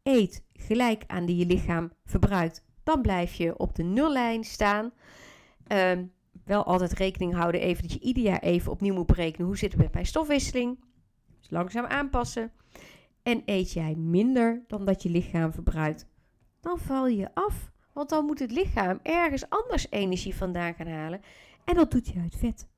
eet 0.02 0.44
gelijk 0.52 1.04
aan 1.06 1.26
die 1.26 1.36
je 1.36 1.46
lichaam 1.46 1.92
verbruikt. 2.04 2.64
Dan 2.82 3.02
blijf 3.02 3.34
je 3.34 3.58
op 3.58 3.74
de 3.74 3.82
nullijn 3.82 4.44
staan. 4.44 4.92
Ehm, 5.66 6.04
wel 6.44 6.64
altijd 6.64 6.92
rekening 6.92 7.34
houden 7.34 7.60
even 7.60 7.82
dat 7.82 7.92
je 7.92 8.00
ieder 8.00 8.22
jaar 8.22 8.40
even 8.40 8.72
opnieuw 8.72 8.94
moet 8.94 9.06
berekenen 9.06 9.46
hoe 9.46 9.58
zit 9.58 9.72
het 9.72 9.80
met 9.82 9.92
mijn 9.92 10.06
stofwisseling. 10.06 10.84
Dus 11.40 11.50
langzaam 11.50 11.84
aanpassen. 11.84 12.52
En 13.22 13.42
eet 13.44 13.72
jij 13.72 13.94
minder 13.94 14.64
dan 14.66 14.84
dat 14.84 15.02
je 15.02 15.10
lichaam 15.10 15.52
verbruikt, 15.52 16.06
dan 16.60 16.78
val 16.78 17.06
je 17.06 17.34
af. 17.34 17.70
Want 17.92 18.08
dan 18.08 18.24
moet 18.24 18.38
het 18.38 18.50
lichaam 18.50 18.98
ergens 19.02 19.48
anders 19.48 19.86
energie 19.90 20.34
vandaan 20.34 20.74
gaan 20.74 20.86
halen. 20.86 21.20
En 21.64 21.74
dat 21.74 21.90
doet 21.90 22.08
je 22.08 22.20
uit 22.20 22.36
vet. 22.36 22.68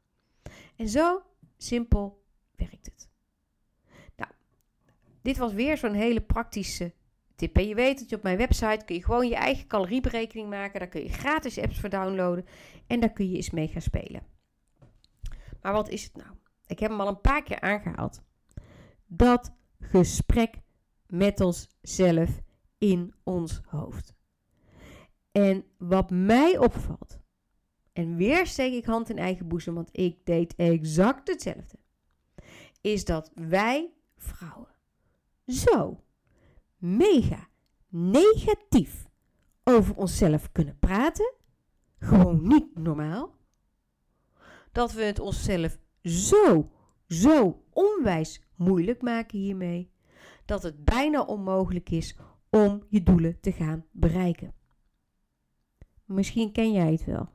En 0.76 0.88
zo 0.88 1.22
simpel 1.56 2.24
werkt 2.56 2.86
het. 2.86 3.08
Nou, 4.16 4.30
dit 5.22 5.36
was 5.36 5.52
weer 5.52 5.76
zo'n 5.76 5.92
hele 5.92 6.20
praktische 6.20 6.92
tip. 7.36 7.56
En 7.56 7.68
je 7.68 7.74
weet 7.74 7.98
dat 7.98 8.10
je 8.10 8.16
op 8.16 8.22
mijn 8.22 8.36
website 8.36 8.84
kun 8.84 8.94
je 8.94 9.04
gewoon 9.04 9.28
je 9.28 9.36
eigen 9.36 9.66
calorieberekening 9.66 10.48
maken. 10.48 10.78
Daar 10.78 10.88
kun 10.88 11.02
je 11.02 11.08
gratis 11.08 11.58
apps 11.58 11.80
voor 11.80 11.88
downloaden. 11.88 12.46
En 12.86 13.00
daar 13.00 13.12
kun 13.12 13.30
je 13.30 13.36
eens 13.36 13.50
mee 13.50 13.68
gaan 13.68 13.82
spelen. 13.82 14.22
Maar 15.62 15.72
wat 15.72 15.88
is 15.88 16.04
het 16.04 16.16
nou? 16.16 16.30
Ik 16.66 16.78
heb 16.78 16.90
hem 16.90 17.00
al 17.00 17.08
een 17.08 17.20
paar 17.20 17.42
keer 17.42 17.60
aangehaald. 17.60 18.22
Dat 19.06 19.52
gesprek 19.80 20.54
met 21.06 21.40
onszelf 21.40 22.40
in 22.78 23.14
ons 23.22 23.60
hoofd. 23.66 24.14
En 25.32 25.64
wat 25.78 26.10
mij 26.10 26.58
opvalt, 26.58 27.18
en 27.94 28.16
weer 28.16 28.46
steek 28.46 28.72
ik 28.72 28.84
hand 28.84 29.10
in 29.10 29.18
eigen 29.18 29.48
boezem, 29.48 29.74
want 29.74 29.88
ik 29.92 30.18
deed 30.24 30.54
exact 30.56 31.28
hetzelfde, 31.28 31.78
is 32.80 33.04
dat 33.04 33.30
wij 33.34 33.92
vrouwen 34.16 34.74
zo 35.46 36.04
mega 36.76 37.48
negatief 37.88 39.06
over 39.64 39.94
onszelf 39.94 40.52
kunnen 40.52 40.78
praten. 40.78 41.32
Gewoon 41.98 42.48
niet 42.48 42.78
normaal. 42.78 43.36
Dat 44.72 44.92
we 44.92 45.02
het 45.02 45.18
onszelf 45.18 45.78
zo, 46.02 46.70
zo 47.08 47.62
onwijs 47.70 48.42
moeilijk 48.56 49.02
maken 49.02 49.38
hiermee. 49.38 49.90
Dat 50.44 50.62
het 50.62 50.84
bijna 50.84 51.22
onmogelijk 51.22 51.90
is 51.90 52.16
om 52.50 52.86
je 52.88 53.02
doelen 53.02 53.40
te 53.40 53.52
gaan 53.52 53.84
bereiken. 53.90 54.54
Misschien 56.04 56.52
ken 56.52 56.72
jij 56.72 56.92
het 56.92 57.04
wel. 57.04 57.33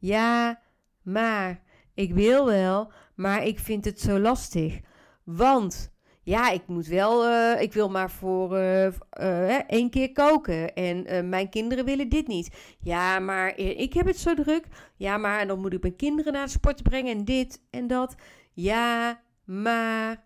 Ja, 0.00 0.60
maar 1.02 1.62
ik 1.94 2.14
wil 2.14 2.46
wel, 2.46 2.92
maar 3.14 3.44
ik 3.44 3.58
vind 3.58 3.84
het 3.84 4.00
zo 4.00 4.18
lastig. 4.18 4.80
Want 5.24 5.92
ja, 6.22 6.50
ik 6.50 6.66
moet 6.66 6.86
wel, 6.86 7.28
uh, 7.28 7.62
ik 7.62 7.72
wil 7.72 7.90
maar 7.90 8.10
voor 8.10 8.56
uh, 8.56 9.70
één 9.70 9.90
keer 9.90 10.12
koken. 10.12 10.74
En 10.74 11.28
mijn 11.28 11.48
kinderen 11.48 11.84
willen 11.84 12.08
dit 12.08 12.26
niet. 12.26 12.76
Ja, 12.80 13.18
maar 13.18 13.58
ik 13.58 13.92
heb 13.92 14.06
het 14.06 14.18
zo 14.18 14.34
druk. 14.34 14.66
Ja, 14.96 15.16
maar 15.16 15.46
dan 15.46 15.60
moet 15.60 15.72
ik 15.72 15.82
mijn 15.82 15.96
kinderen 15.96 16.32
naar 16.32 16.44
de 16.44 16.50
sport 16.50 16.82
brengen 16.82 17.16
en 17.16 17.24
dit 17.24 17.62
en 17.70 17.86
dat. 17.86 18.14
Ja, 18.52 19.20
maar 19.44 20.24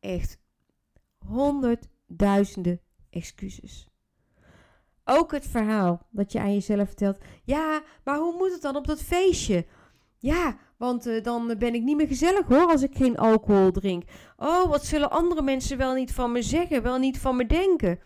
echt 0.00 0.38
honderdduizenden 1.18 2.80
excuses. 3.10 3.87
Ook 5.10 5.32
het 5.32 5.46
verhaal 5.46 6.06
dat 6.10 6.32
je 6.32 6.40
aan 6.40 6.52
jezelf 6.52 6.86
vertelt. 6.86 7.18
Ja, 7.44 7.82
maar 8.04 8.18
hoe 8.18 8.36
moet 8.36 8.52
het 8.52 8.62
dan 8.62 8.76
op 8.76 8.86
dat 8.86 9.02
feestje? 9.02 9.66
Ja, 10.18 10.56
want 10.76 11.06
uh, 11.06 11.22
dan 11.22 11.54
ben 11.58 11.74
ik 11.74 11.82
niet 11.82 11.96
meer 11.96 12.06
gezellig 12.06 12.46
hoor 12.46 12.66
als 12.66 12.82
ik 12.82 12.96
geen 12.96 13.18
alcohol 13.18 13.70
drink. 13.70 14.02
Oh, 14.36 14.68
wat 14.68 14.84
zullen 14.84 15.10
andere 15.10 15.42
mensen 15.42 15.78
wel 15.78 15.94
niet 15.94 16.12
van 16.12 16.32
me 16.32 16.42
zeggen, 16.42 16.82
wel 16.82 16.98
niet 16.98 17.18
van 17.18 17.36
me 17.36 17.46
denken? 17.46 18.00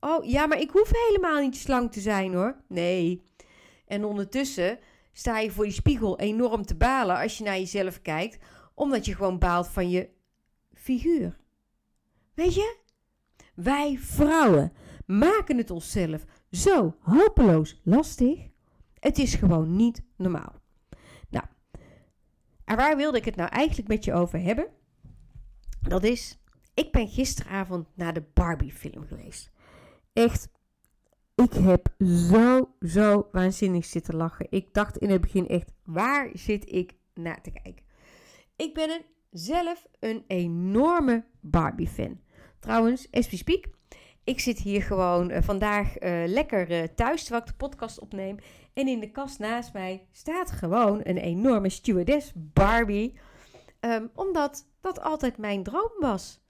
Oh, 0.00 0.24
ja, 0.24 0.46
maar 0.46 0.60
ik 0.60 0.70
hoef 0.70 0.90
helemaal 1.06 1.40
niet 1.40 1.56
slank 1.56 1.92
te 1.92 2.00
zijn 2.00 2.34
hoor. 2.34 2.56
Nee. 2.68 3.22
En 3.86 4.04
ondertussen 4.04 4.78
sta 5.12 5.38
je 5.38 5.50
voor 5.50 5.64
die 5.64 5.72
spiegel 5.72 6.18
enorm 6.18 6.66
te 6.66 6.76
balen 6.76 7.18
als 7.18 7.38
je 7.38 7.44
naar 7.44 7.58
jezelf 7.58 8.02
kijkt, 8.02 8.38
omdat 8.74 9.04
je 9.04 9.14
gewoon 9.14 9.38
baalt 9.38 9.68
van 9.68 9.90
je 9.90 10.08
figuur. 10.74 11.36
Weet 12.34 12.54
je? 12.54 12.76
Wij 13.54 13.98
vrouwen 14.00 14.72
maken 15.08 15.56
het 15.56 15.70
onszelf 15.70 16.24
zo 16.50 16.94
hopeloos 17.00 17.80
lastig. 17.84 18.48
Het 18.98 19.18
is 19.18 19.34
gewoon 19.34 19.76
niet 19.76 20.02
normaal. 20.16 20.60
Nou, 21.28 21.44
en 22.64 22.76
waar 22.76 22.96
wilde 22.96 23.18
ik 23.18 23.24
het 23.24 23.36
nou 23.36 23.48
eigenlijk 23.50 23.88
met 23.88 24.04
je 24.04 24.12
over 24.12 24.40
hebben? 24.40 24.66
Dat 25.80 26.04
is, 26.04 26.38
ik 26.74 26.92
ben 26.92 27.08
gisteravond 27.08 27.86
naar 27.94 28.14
de 28.14 28.24
Barbie-film 28.34 29.06
geweest. 29.06 29.50
Echt, 30.12 30.48
ik 31.34 31.52
heb 31.52 31.94
zo, 32.06 32.74
zo 32.80 33.28
waanzinnig 33.32 33.84
zitten 33.84 34.16
lachen. 34.16 34.46
Ik 34.50 34.74
dacht 34.74 34.96
in 34.96 35.10
het 35.10 35.20
begin 35.20 35.48
echt, 35.48 35.72
waar 35.84 36.30
zit 36.32 36.72
ik 36.72 36.94
naar 37.14 37.42
te 37.42 37.50
kijken? 37.50 37.84
Ik 38.56 38.74
ben 38.74 38.90
een, 38.90 39.04
zelf 39.30 39.86
een 39.98 40.24
enorme 40.26 41.24
Barbie-fan. 41.40 42.20
Trouwens, 42.58 43.10
as 43.10 43.30
we 43.30 43.36
speak, 43.36 43.66
ik 44.28 44.40
zit 44.40 44.58
hier 44.58 44.82
gewoon 44.82 45.30
uh, 45.30 45.38
vandaag 45.40 46.00
uh, 46.02 46.22
lekker 46.26 46.70
uh, 46.70 46.82
thuis 46.82 47.20
terwijl 47.20 47.42
ik 47.42 47.48
de 47.48 47.56
podcast 47.56 47.98
opneem. 47.98 48.36
En 48.72 48.88
in 48.88 49.00
de 49.00 49.10
kast 49.10 49.38
naast 49.38 49.72
mij 49.72 50.06
staat 50.12 50.50
gewoon 50.50 51.00
een 51.02 51.16
enorme 51.16 51.68
stewardess 51.68 52.32
Barbie. 52.34 53.18
Um, 53.80 54.10
omdat 54.14 54.68
dat 54.80 55.00
altijd 55.00 55.38
mijn 55.38 55.62
droom 55.62 55.92
was. 55.98 56.40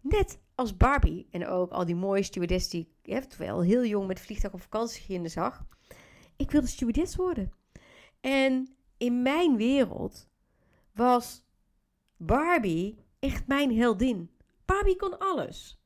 Net 0.00 0.40
als 0.54 0.76
Barbie. 0.76 1.26
En 1.30 1.46
ook 1.46 1.70
al 1.70 1.84
die 1.84 1.94
mooie 1.94 2.22
stewardess 2.22 2.68
die 2.68 2.80
ik 3.02 3.12
eventueel 3.14 3.62
heel 3.62 3.84
jong 3.84 4.06
met 4.06 4.20
vliegtuig 4.20 4.54
op 4.54 4.62
vakantie 4.62 5.28
zag. 5.28 5.64
Ik 6.36 6.50
wilde 6.50 6.66
stewardess 6.66 7.16
worden. 7.16 7.52
En 8.20 8.76
in 8.96 9.22
mijn 9.22 9.56
wereld 9.56 10.28
was 10.92 11.44
Barbie 12.16 13.04
echt 13.18 13.46
mijn 13.46 13.76
heldin. 13.76 14.30
Barbie 14.64 14.96
kon 14.96 15.18
alles. 15.18 15.81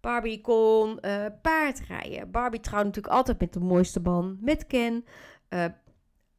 Barbie 0.00 0.40
kon 0.40 0.98
uh, 1.02 1.26
paardrijden. 1.42 2.30
Barbie 2.30 2.60
trouwde 2.60 2.86
natuurlijk 2.86 3.14
altijd 3.14 3.40
met 3.40 3.52
de 3.52 3.60
mooiste 3.60 4.00
man, 4.00 4.38
met 4.40 4.66
Ken. 4.66 5.04
Uh, 5.50 5.64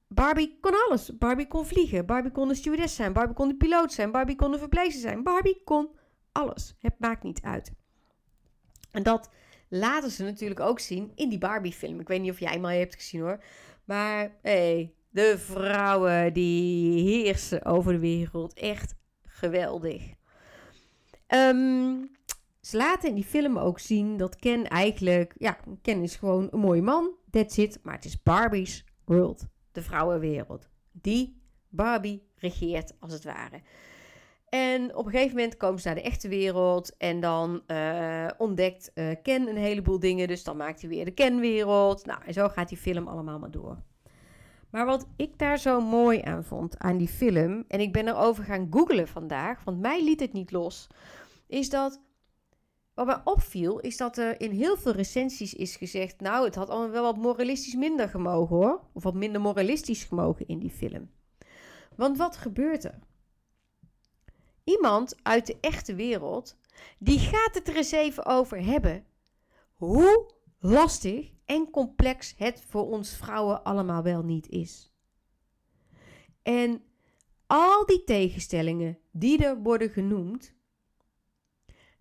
Barbie 0.08 0.58
kon 0.62 0.74
alles. 0.88 1.18
Barbie 1.18 1.48
kon 1.48 1.66
vliegen. 1.66 2.06
Barbie 2.06 2.32
kon 2.32 2.48
de 2.48 2.56
stewardess 2.56 2.96
zijn. 2.96 3.14
Barbie 3.14 3.36
kon 3.36 3.48
de 3.48 3.56
piloot 3.56 3.94
zijn. 3.94 4.12
Barbie 4.12 4.36
kon 4.36 4.52
de 4.52 4.58
verpleegster 4.58 5.02
zijn. 5.02 5.24
Barbie 5.24 5.62
kon 5.64 5.90
alles. 6.32 6.76
Het 6.80 6.94
maakt 7.00 7.24
niet 7.24 7.42
uit. 7.42 7.72
En 8.92 9.04
dat 9.04 9.30
laten 9.70 10.12
ze 10.12 10.24
natuurlijk 10.24 10.60
ook 10.60 10.80
zien 10.80 11.12
in 11.16 11.30
die 11.30 11.38
Barbie-film. 11.38 12.00
Ik 12.00 12.08
weet 12.08 12.22
niet 12.22 12.32
of 12.32 12.40
jij 12.40 12.52
hem 12.52 12.66
al 12.66 12.72
hebt 12.72 12.96
gezien 12.96 13.22
hoor. 13.22 13.44
Maar 13.86 14.38
hey, 14.42 14.94
de 15.10 15.38
vrouwen 15.38 16.34
die 16.34 17.02
heersen 17.02 17.66
over 17.66 17.92
de 17.92 18.00
wereld. 18.00 18.54
Echt 18.54 18.96
geweldig. 19.26 20.14
Um, 21.28 22.17
ze 22.68 22.78
laten 22.78 23.10
in 23.10 23.16
die 23.16 23.24
film 23.24 23.58
ook 23.58 23.80
zien 23.80 24.18
dat 24.18 24.36
Ken 24.36 24.68
eigenlijk... 24.68 25.34
Ja, 25.38 25.58
Ken 25.82 26.04
is 26.04 26.16
gewoon 26.16 26.48
een 26.52 26.60
mooie 26.60 26.82
man. 26.82 27.12
That's 27.30 27.58
it. 27.58 27.80
Maar 27.84 27.94
het 27.94 28.06
is 28.06 28.24
Barbie's 28.24 28.86
world. 29.06 29.46
de 29.72 29.82
vrouwenwereld. 29.82 30.70
Die 30.92 31.42
Barbie 31.70 32.28
regeert 32.36 32.94
als 33.00 33.14
het 33.14 33.24
ware. 33.24 33.62
En 34.50 34.96
op 34.96 35.06
een 35.06 35.12
gegeven 35.12 35.36
moment 35.36 35.58
komen 35.58 35.80
ze 35.80 35.88
naar 35.88 35.96
de 35.96 36.02
echte 36.02 36.28
wereld. 36.28 36.98
En 36.98 37.20
dan 37.20 37.62
uh, 37.68 38.28
ontdekt 38.38 38.92
uh, 38.94 39.16
Ken 39.22 39.48
een 39.48 39.58
heleboel 39.58 40.00
dingen. 40.00 40.28
Dus 40.28 40.44
dan 40.44 40.58
maakt 40.58 40.82
hij 40.82 40.90
weer 40.90 41.06
de 41.06 41.12
Ken-wereld. 41.12 42.06
Nou, 42.06 42.20
en 42.26 42.34
zo 42.34 42.50
gaat 42.50 42.70
die 42.70 42.78
film 42.78 43.08
allemaal 43.08 43.40
maar 43.40 43.52
door. 43.52 43.84
Maar 44.70 44.86
wat 44.86 45.08
ik 45.16 45.38
daar 45.38 45.60
zo 45.60 45.82
mooi 45.82 46.22
aan 46.22 46.44
vond 46.44 46.78
aan 46.78 46.98
die 46.98 47.08
film. 47.08 47.64
En 47.68 47.80
ik 47.80 47.94
ben 47.94 48.08
erover 48.08 48.44
gaan 48.44 48.68
googlen 48.70 49.08
vandaag. 49.08 49.64
Want 49.64 49.80
mij 49.80 50.04
liet 50.04 50.20
het 50.20 50.34
niet 50.34 50.52
los. 50.52 50.88
Is 51.48 51.70
dat. 51.70 52.06
Wat 52.98 53.06
mij 53.06 53.22
opviel, 53.24 53.80
is 53.80 53.98
dat 53.98 54.18
er 54.18 54.42
in 54.42 54.52
heel 54.52 54.78
veel 54.78 54.92
recensies 54.92 55.54
is 55.54 55.76
gezegd. 55.76 56.20
Nou, 56.20 56.46
het 56.46 56.56
had 56.56 56.70
allemaal 56.70 56.90
wel 56.90 57.04
wat 57.04 57.18
moralistisch 57.18 57.76
minder 57.76 58.10
gemogen 58.10 58.56
hoor. 58.56 58.82
Of 58.94 59.04
wat 59.04 59.14
minder 59.14 59.42
moralistisch 59.42 60.04
gemogen 60.04 60.48
in 60.48 60.60
die 60.60 60.70
film. 60.70 61.10
Want 61.96 62.18
wat 62.18 62.38
gebeurt 62.38 62.84
er? 62.84 63.00
Iemand 64.64 65.16
uit 65.24 65.46
de 65.46 65.58
echte 65.62 65.96
wereld, 65.96 66.58
die 67.00 67.20
gaat 67.20 67.54
het 67.54 67.68
er 67.68 67.76
eens 67.76 67.92
even 67.92 68.26
over 68.26 68.64
hebben. 68.64 69.06
Hoe 69.74 70.32
lastig 70.60 71.32
en 71.46 71.70
complex 71.70 72.34
het 72.38 72.64
voor 72.68 72.90
ons 72.90 73.16
vrouwen 73.16 73.64
allemaal 73.64 74.04
wel 74.04 74.24
niet 74.24 74.50
is. 74.50 74.94
En 76.44 76.84
al 77.48 77.86
die 77.86 78.04
tegenstellingen 78.04 78.98
die 79.12 79.46
er 79.46 79.62
worden 79.62 79.90
genoemd, 79.90 80.56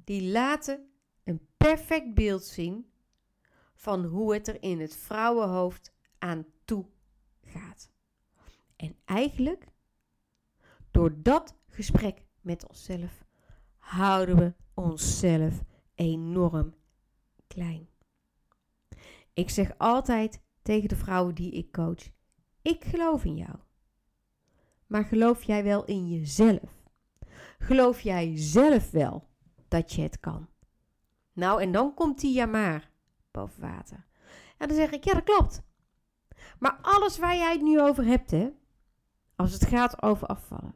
die 0.07 0.31
laten 0.31 0.91
een 1.25 1.47
perfect 1.57 2.15
beeld 2.15 2.45
zien 2.45 2.91
van 3.75 4.05
hoe 4.05 4.35
het 4.35 4.49
er 4.49 4.63
in 4.63 4.81
het 4.81 4.97
vrouwenhoofd 4.97 5.93
aan 6.19 6.47
toe 6.65 6.87
gaat. 7.43 7.91
En 8.77 8.97
eigenlijk, 9.05 9.67
door 10.91 11.23
dat 11.23 11.57
gesprek 11.69 12.23
met 12.41 12.69
onszelf, 12.69 13.25
houden 13.77 14.37
we 14.37 14.55
onszelf 14.75 15.63
enorm 15.95 16.75
klein. 17.47 17.89
Ik 19.33 19.51
zeg 19.51 19.79
altijd 19.79 20.43
tegen 20.63 20.89
de 20.89 20.97
vrouwen 20.97 21.35
die 21.35 21.53
ik 21.53 21.73
coach: 21.73 22.11
ik 22.63 22.85
geloof 22.85 23.25
in 23.25 23.37
jou. 23.37 23.57
Maar 24.87 25.05
geloof 25.05 25.43
jij 25.43 25.65
wel 25.65 25.85
in 25.85 26.09
jezelf? 26.09 26.85
Geloof 27.59 28.01
jij 28.01 28.33
zelf 28.37 28.91
wel 28.91 29.29
dat 29.69 29.93
je 29.93 30.03
het 30.03 30.21
kan? 30.21 30.49
Nou, 31.33 31.63
en 31.63 31.73
dan 31.73 31.95
komt 31.95 32.21
die 32.21 32.35
ja 32.35 32.47
maar 32.47 32.91
boven 33.31 33.61
water. 33.61 34.07
En 34.59 34.69
dan 34.69 34.77
zeg 34.77 34.91
ik: 34.91 35.05
ja, 35.05 35.13
dat 35.13 35.25
klopt. 35.25 35.63
Maar 36.59 36.79
alles 36.83 37.19
waar 37.19 37.37
jij 37.37 37.53
het 37.53 37.63
nu 37.63 37.81
over 37.81 38.05
hebt, 38.05 38.31
hè, 38.31 38.49
als 39.37 39.53
het 39.53 39.67
gaat 39.67 40.03
over 40.03 40.27
afvallen, 40.27 40.75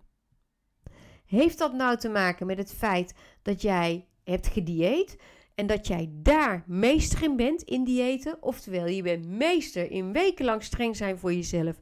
heeft 1.24 1.58
dat 1.58 1.72
nou 1.72 1.96
te 1.96 2.08
maken 2.08 2.46
met 2.46 2.58
het 2.58 2.72
feit 2.72 3.14
dat 3.42 3.62
jij 3.62 4.08
hebt 4.24 4.46
gedieet 4.46 5.18
en 5.54 5.66
dat 5.66 5.86
jij 5.86 6.10
daar 6.12 6.64
meester 6.66 7.22
in 7.22 7.36
bent 7.36 7.62
in 7.62 7.84
diëten? 7.84 8.42
Oftewel, 8.42 8.86
je 8.86 9.02
bent 9.02 9.26
meester 9.26 9.90
in 9.90 10.12
wekenlang 10.12 10.62
streng 10.62 10.96
zijn 10.96 11.18
voor 11.18 11.32
jezelf, 11.32 11.80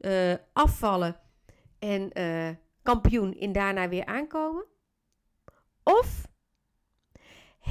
uh, 0.00 0.34
afvallen 0.52 1.20
en 1.78 2.18
uh, 2.18 2.48
kampioen 2.82 3.34
in 3.34 3.52
daarna 3.52 3.88
weer 3.88 4.06
aankomen? 4.06 4.64
Of 5.82 6.28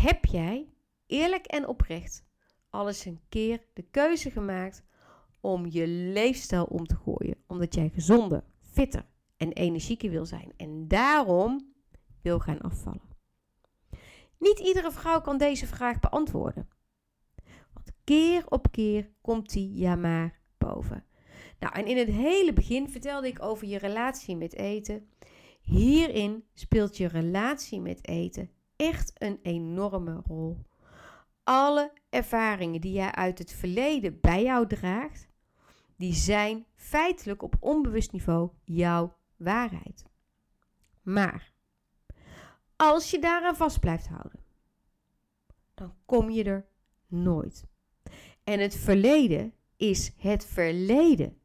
heb 0.02 0.26
jij 0.26 0.70
eerlijk 1.06 1.46
en 1.46 1.68
oprecht 1.68 2.26
alles 2.70 3.06
een 3.06 3.20
keer 3.30 3.62
de 3.74 3.82
keuze 3.92 4.32
gemaakt 4.32 4.84
om 5.40 5.66
je 5.66 5.88
leefstijl 5.88 6.64
om 6.64 6.86
te 6.86 6.96
gooien, 6.96 7.36
omdat 7.48 7.74
jij 7.74 7.90
gezonder, 7.90 8.44
fitter 8.62 9.06
en 9.38 9.52
energieker 9.52 10.10
wil 10.10 10.26
zijn 10.26 10.54
en 10.58 10.88
daarom 10.88 11.74
wil 12.22 12.40
gaan 12.40 12.62
afvallen. 12.62 13.18
Niet 14.38 14.60
iedere 14.60 14.92
vrouw 14.92 15.22
kan 15.22 15.38
deze 15.38 15.68
vraag 15.68 16.00
beantwoorden. 16.00 16.68
Want 17.74 17.92
keer 18.04 18.44
op 18.50 18.72
keer 18.72 19.10
komt 19.22 19.50
die 19.50 19.74
ja 19.74 19.96
maar 19.96 20.40
boven. 20.58 21.06
Nou, 21.60 21.74
en 21.74 21.86
in 21.86 21.98
het 21.98 22.10
hele 22.10 22.54
begin 22.54 22.90
vertelde 22.90 23.28
ik 23.28 23.42
over 23.42 23.68
je 23.68 23.78
relatie 23.78 24.36
met 24.36 24.54
eten. 24.54 25.10
Hierin 25.62 26.44
speelt 26.54 26.98
je 26.98 27.08
relatie 27.08 27.82
met 27.82 28.08
eten 28.08 28.50
echt 28.80 29.12
een 29.18 29.40
enorme 29.42 30.22
rol. 30.28 30.58
Alle 31.44 31.92
ervaringen 32.10 32.82
die 32.82 32.92
jij 32.92 33.12
uit 33.12 33.38
het 33.38 33.52
verleden 33.52 34.20
bij 34.20 34.44
jou 34.44 34.68
draagt, 34.68 35.28
die 35.96 36.14
zijn 36.14 36.66
feitelijk 36.76 37.44
op 37.44 37.56
onbewust 37.60 38.12
niveau 38.12 38.50
jouw 38.64 39.16
waarheid. 39.38 40.06
Maar 41.02 41.54
als 42.76 43.12
je 43.12 43.20
daaraan 43.20 43.56
vast 43.56 43.80
blijft 43.80 44.08
houden, 44.08 44.44
dan 45.74 45.94
kom 46.06 46.30
je 46.30 46.44
er 46.44 46.66
nooit. 47.08 47.64
En 48.44 48.60
het 48.60 48.76
verleden 48.76 49.54
is 49.78 50.12
het 50.18 50.46
verleden. 50.46 51.38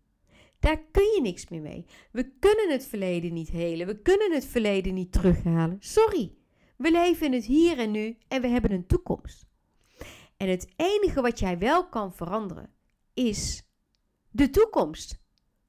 Daar 0.58 0.78
kun 0.90 1.12
je 1.14 1.20
niks 1.20 1.48
meer 1.48 1.60
mee. 1.60 1.86
We 2.10 2.30
kunnen 2.38 2.70
het 2.70 2.86
verleden 2.86 3.32
niet 3.32 3.48
helen. 3.48 3.86
We 3.86 4.02
kunnen 4.02 4.32
het 4.32 4.44
verleden 4.44 4.94
niet 4.94 5.12
terughalen. 5.12 5.76
Sorry. 5.80 6.32
We 6.76 6.90
leven 6.90 7.26
in 7.26 7.32
het 7.32 7.44
hier 7.44 7.78
en 7.78 7.90
nu 7.90 8.18
en 8.28 8.40
we 8.40 8.48
hebben 8.48 8.72
een 8.72 8.86
toekomst. 8.86 9.46
En 10.36 10.48
het 10.48 10.72
enige 10.76 11.20
wat 11.20 11.38
jij 11.38 11.58
wel 11.58 11.88
kan 11.88 12.14
veranderen 12.14 12.70
is 13.14 13.68
de 14.30 14.50
toekomst. 14.50 15.22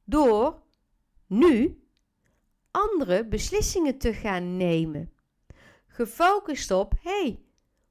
Door 0.04 0.62
nu 1.28 1.84
andere 2.72 3.28
beslissingen 3.28 3.98
te 3.98 4.14
gaan 4.14 4.58
nemen. 4.58 5.14
Gefocust 5.88 6.72
op, 6.72 6.94
hey, 7.02 7.44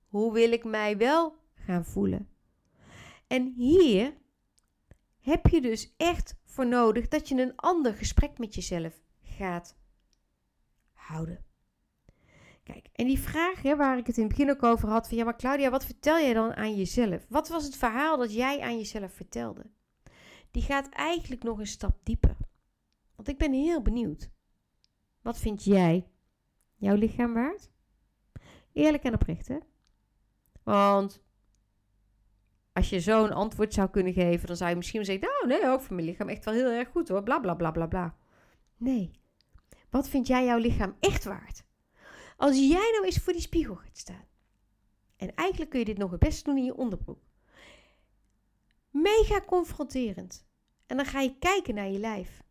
hoe 0.09 0.33
wil 0.33 0.53
ik 0.53 0.65
mij 0.65 0.97
wel 0.97 1.37
gaan 1.55 1.85
voelen? 1.85 2.29
En 3.27 3.53
hier 3.57 4.15
heb 5.21 5.47
je 5.47 5.61
dus 5.61 5.95
echt 5.97 6.37
voor 6.45 6.67
nodig 6.67 7.09
dat 7.09 7.29
je 7.29 7.43
een 7.43 7.57
ander 7.57 7.95
gesprek 7.95 8.39
met 8.39 8.55
jezelf 8.55 9.03
gaat 9.23 9.77
houden. 10.93 11.45
Kijk, 12.65 12.89
en 12.93 13.07
die 13.07 13.19
vraag 13.19 13.63
hè, 13.63 13.77
waar 13.77 13.99
ik 13.99 14.07
het 14.07 14.17
in 14.17 14.23
het 14.23 14.37
begin 14.37 14.51
ook 14.51 14.63
over 14.63 14.89
had: 14.89 15.09
van 15.09 15.17
ja, 15.17 15.25
maar 15.25 15.37
Claudia, 15.37 15.71
wat 15.71 15.85
vertel 15.85 16.19
jij 16.19 16.35
dan 16.35 16.55
aan 16.55 16.77
jezelf? 16.77 17.27
Wat 17.29 17.49
was 17.49 17.65
het 17.65 17.77
verhaal 17.77 18.17
dat 18.17 18.35
jij 18.35 18.61
aan 18.61 18.77
jezelf 18.77 19.13
vertelde? 19.13 19.71
Die 20.51 20.63
gaat 20.63 20.89
eigenlijk 20.89 21.43
nog 21.43 21.59
een 21.59 21.67
stap 21.67 21.99
dieper. 22.03 22.37
Want 23.17 23.29
ik 23.29 23.39
ben 23.39 23.53
heel 23.53 23.83
benieuwd. 23.83 24.31
Wat 25.23 25.39
vind 25.39 25.65
jij 25.65 26.09
jouw 26.75 26.95
lichaam 26.95 27.35
waard? 27.35 27.71
Eerlijk 28.73 29.03
en 29.03 29.15
oprecht, 29.15 29.49
hè? 29.49 29.59
Want 30.63 31.23
als 32.73 32.91
je 32.91 33.01
zo'n 33.01 33.33
antwoord 33.33 33.75
zou 33.75 33.91
kunnen 33.91 34.13
geven, 34.13 34.47
dan 34.47 34.57
zou 34.57 34.71
je 34.71 34.77
misschien 34.77 35.05
zeggen: 35.05 35.29
Nou, 35.29 35.47
nee, 35.47 35.71
ook 35.71 35.81
voor 35.81 35.95
mijn 35.95 36.07
lichaam 36.07 36.29
echt 36.29 36.45
wel 36.45 36.55
heel 36.55 36.71
erg 36.71 36.89
goed 36.89 37.09
hoor. 37.09 37.23
Bla 37.23 37.39
bla 37.39 37.55
bla 37.55 37.71
bla 37.71 37.87
bla. 37.87 38.17
Nee. 38.77 39.11
Wat 39.91 40.09
vind 40.09 40.27
jij 40.27 40.45
jouw 40.45 40.59
lichaam 40.59 40.97
echt 41.01 41.25
waard? 41.25 41.64
Als 42.37 42.57
jij 42.57 42.91
nou 42.93 43.05
eens 43.05 43.19
voor 43.19 43.33
die 43.33 43.43
spiegel 43.43 43.75
gaat 43.75 43.99
staan. 43.99 44.27
En 45.17 45.35
eigenlijk 45.35 45.71
kun 45.71 45.79
je 45.79 45.85
dit 45.85 45.99
nog 45.99 46.11
het 46.11 46.21
beste 46.21 46.45
doen 46.45 46.57
in 46.57 46.65
je 46.65 46.77
onderbroek. 46.77 47.23
Mega 48.91 49.41
confronterend. 49.41 50.47
En 50.87 50.97
dan 50.97 51.07
ga 51.07 51.21
je 51.21 51.39
kijken 51.39 51.75
naar 51.75 51.89
je 51.89 51.99
lijf. 51.99 52.43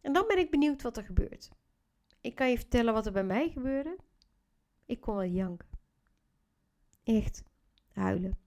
En 0.00 0.12
dan 0.12 0.26
ben 0.26 0.38
ik 0.38 0.50
benieuwd 0.50 0.82
wat 0.82 0.96
er 0.96 1.04
gebeurt. 1.04 1.50
Ik 2.20 2.34
kan 2.34 2.50
je 2.50 2.56
vertellen 2.56 2.92
wat 2.92 3.06
er 3.06 3.12
bij 3.12 3.24
mij 3.24 3.50
gebeurde. 3.50 3.96
Ik 4.86 5.00
kon 5.00 5.14
wel 5.14 5.24
janken. 5.24 5.68
Echt 7.04 7.42
huilen. 7.92 8.38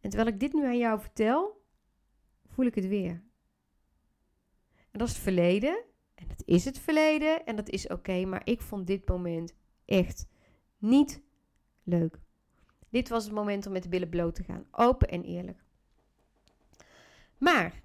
En 0.00 0.10
terwijl 0.10 0.28
ik 0.34 0.40
dit 0.40 0.52
nu 0.52 0.64
aan 0.64 0.78
jou 0.78 1.00
vertel, 1.00 1.64
voel 2.46 2.66
ik 2.66 2.74
het 2.74 2.86
weer. 2.86 3.22
En 4.90 4.98
dat 4.98 5.08
is 5.08 5.14
het 5.14 5.22
verleden. 5.22 5.84
En 6.20 6.28
dat 6.28 6.42
is 6.44 6.64
het 6.64 6.78
verleden. 6.78 7.46
En 7.46 7.56
dat 7.56 7.68
is 7.68 7.86
oké. 7.86 8.24
maar 8.24 8.42
ik 8.44 8.60
vond 8.60 8.86
dit 8.86 9.08
moment 9.08 9.54
echt 9.84 10.26
niet 10.78 11.22
leuk. 11.82 12.18
Dit 12.88 13.08
was 13.08 13.24
het 13.24 13.32
moment 13.32 13.66
om 13.66 13.72
met 13.72 13.82
de 13.82 13.88
billen 13.88 14.08
bloot 14.08 14.34
te 14.34 14.44
gaan. 14.44 14.66
Open 14.70 15.08
en 15.08 15.24
eerlijk. 15.24 15.64
Maar 17.38 17.80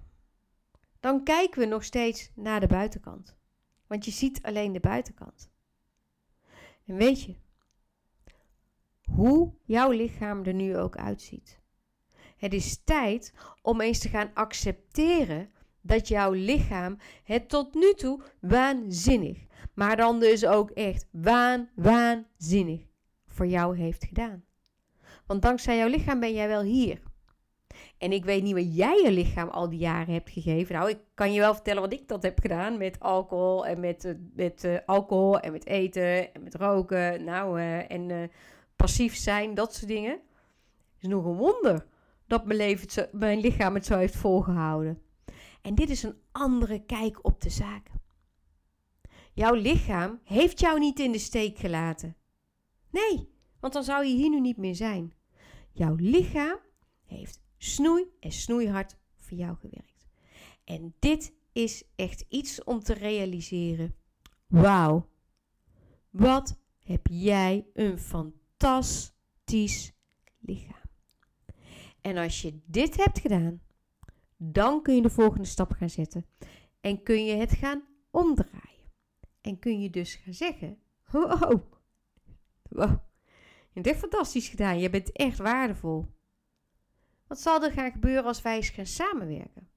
dan 1.00 1.24
kijken 1.24 1.60
we 1.60 1.66
nog 1.66 1.84
steeds 1.84 2.30
naar 2.34 2.60
de 2.60 2.66
buitenkant. 2.66 3.36
Want 3.86 4.04
je 4.04 4.10
ziet 4.10 4.42
alleen 4.42 4.72
de 4.72 4.80
buitenkant. 4.80 5.50
En 6.84 6.96
weet 6.96 7.22
je, 7.22 7.36
hoe 9.02 9.52
jouw 9.64 9.90
lichaam 9.90 10.44
er 10.44 10.54
nu 10.54 10.76
ook 10.76 10.96
uitziet. 10.96 11.60
Het 12.36 12.52
is 12.52 12.84
tijd 12.84 13.34
om 13.62 13.80
eens 13.80 13.98
te 13.98 14.08
gaan 14.08 14.30
accepteren 14.34 15.50
dat 15.86 16.08
jouw 16.08 16.32
lichaam 16.32 16.98
het 17.24 17.48
tot 17.48 17.74
nu 17.74 17.92
toe 17.94 18.20
waanzinnig, 18.40 19.38
maar 19.74 19.96
dan 19.96 20.20
dus 20.20 20.46
ook 20.46 20.70
echt 20.70 21.06
waan, 21.10 21.68
waanzinnig 21.74 22.80
voor 23.26 23.46
jou 23.46 23.76
heeft 23.76 24.04
gedaan. 24.04 24.44
Want 25.26 25.42
dankzij 25.42 25.76
jouw 25.76 25.88
lichaam 25.88 26.20
ben 26.20 26.32
jij 26.32 26.48
wel 26.48 26.62
hier. 26.62 27.00
En 27.98 28.12
ik 28.12 28.24
weet 28.24 28.42
niet 28.42 28.54
wat 28.54 28.76
jij 28.76 29.00
je 29.02 29.10
lichaam 29.10 29.48
al 29.48 29.68
die 29.68 29.78
jaren 29.78 30.14
hebt 30.14 30.30
gegeven. 30.30 30.74
Nou, 30.74 30.90
ik 30.90 30.98
kan 31.14 31.32
je 31.32 31.40
wel 31.40 31.54
vertellen 31.54 31.82
wat 31.82 31.92
ik 31.92 32.08
dat 32.08 32.22
heb 32.22 32.40
gedaan 32.40 32.78
met 32.78 33.00
alcohol 33.00 33.66
en 33.66 33.80
met, 33.80 34.04
uh, 34.04 34.12
met 34.34 34.64
uh, 34.64 34.76
alcohol 34.86 35.40
en 35.40 35.52
met 35.52 35.66
eten 35.66 36.34
en 36.34 36.42
met 36.42 36.54
roken. 36.54 37.24
Nou, 37.24 37.60
uh, 37.60 37.90
en 37.90 38.30
passief 38.76 39.16
zijn, 39.16 39.54
dat 39.54 39.74
soort 39.74 39.88
dingen. 39.88 40.10
Het 40.10 41.04
is 41.04 41.08
nog 41.08 41.24
een 41.24 41.36
wonder 41.36 41.86
dat 42.26 42.44
mijn, 42.44 42.58
leven 42.58 43.08
mijn 43.12 43.38
lichaam 43.38 43.74
het 43.74 43.86
zo 43.86 43.98
heeft 43.98 44.16
volgehouden. 44.16 45.02
En 45.66 45.74
dit 45.74 45.90
is 45.90 46.02
een 46.02 46.18
andere 46.32 46.84
kijk 46.84 47.24
op 47.24 47.40
de 47.40 47.50
zaken. 47.50 48.00
Jouw 49.32 49.54
lichaam 49.54 50.20
heeft 50.24 50.60
jou 50.60 50.78
niet 50.78 50.98
in 51.00 51.12
de 51.12 51.18
steek 51.18 51.58
gelaten. 51.58 52.16
Nee, 52.90 53.28
want 53.60 53.72
dan 53.72 53.84
zou 53.84 54.04
je 54.04 54.14
hier 54.14 54.30
nu 54.30 54.40
niet 54.40 54.56
meer 54.56 54.74
zijn. 54.74 55.12
Jouw 55.72 55.94
lichaam 55.94 56.58
heeft 57.04 57.40
snoei 57.58 58.04
en 58.20 58.32
snoeihard 58.32 58.96
voor 59.18 59.36
jou 59.36 59.56
gewerkt. 59.56 60.06
En 60.64 60.94
dit 60.98 61.32
is 61.52 61.84
echt 61.96 62.24
iets 62.28 62.64
om 62.64 62.80
te 62.80 62.94
realiseren. 62.94 63.94
Wauw, 64.46 65.08
wat 66.10 66.58
heb 66.78 67.06
jij 67.10 67.66
een 67.72 67.98
fantastisch 67.98 69.92
lichaam. 70.38 70.90
En 72.00 72.16
als 72.16 72.42
je 72.42 72.60
dit 72.66 72.96
hebt 72.96 73.18
gedaan, 73.18 73.60
dan 74.36 74.82
kun 74.82 74.94
je 74.94 75.02
de 75.02 75.10
volgende 75.10 75.46
stap 75.46 75.72
gaan 75.72 75.90
zetten. 75.90 76.26
En 76.80 77.02
kun 77.02 77.24
je 77.24 77.34
het 77.34 77.52
gaan 77.52 77.82
omdraaien. 78.10 78.90
En 79.40 79.58
kun 79.58 79.80
je 79.80 79.90
dus 79.90 80.14
gaan 80.14 80.34
zeggen: 80.34 80.78
Wow, 81.10 81.62
wow, 82.68 82.98
je 83.72 83.72
hebt 83.72 83.86
echt 83.86 83.98
fantastisch 83.98 84.48
gedaan. 84.48 84.78
Je 84.78 84.90
bent 84.90 85.12
echt 85.12 85.38
waardevol. 85.38 86.14
Wat 87.26 87.40
zal 87.40 87.62
er 87.62 87.72
gaan 87.72 87.90
gebeuren 87.90 88.24
als 88.24 88.42
wij 88.42 88.56
eens 88.56 88.68
gaan 88.68 88.86
samenwerken? 88.86 89.68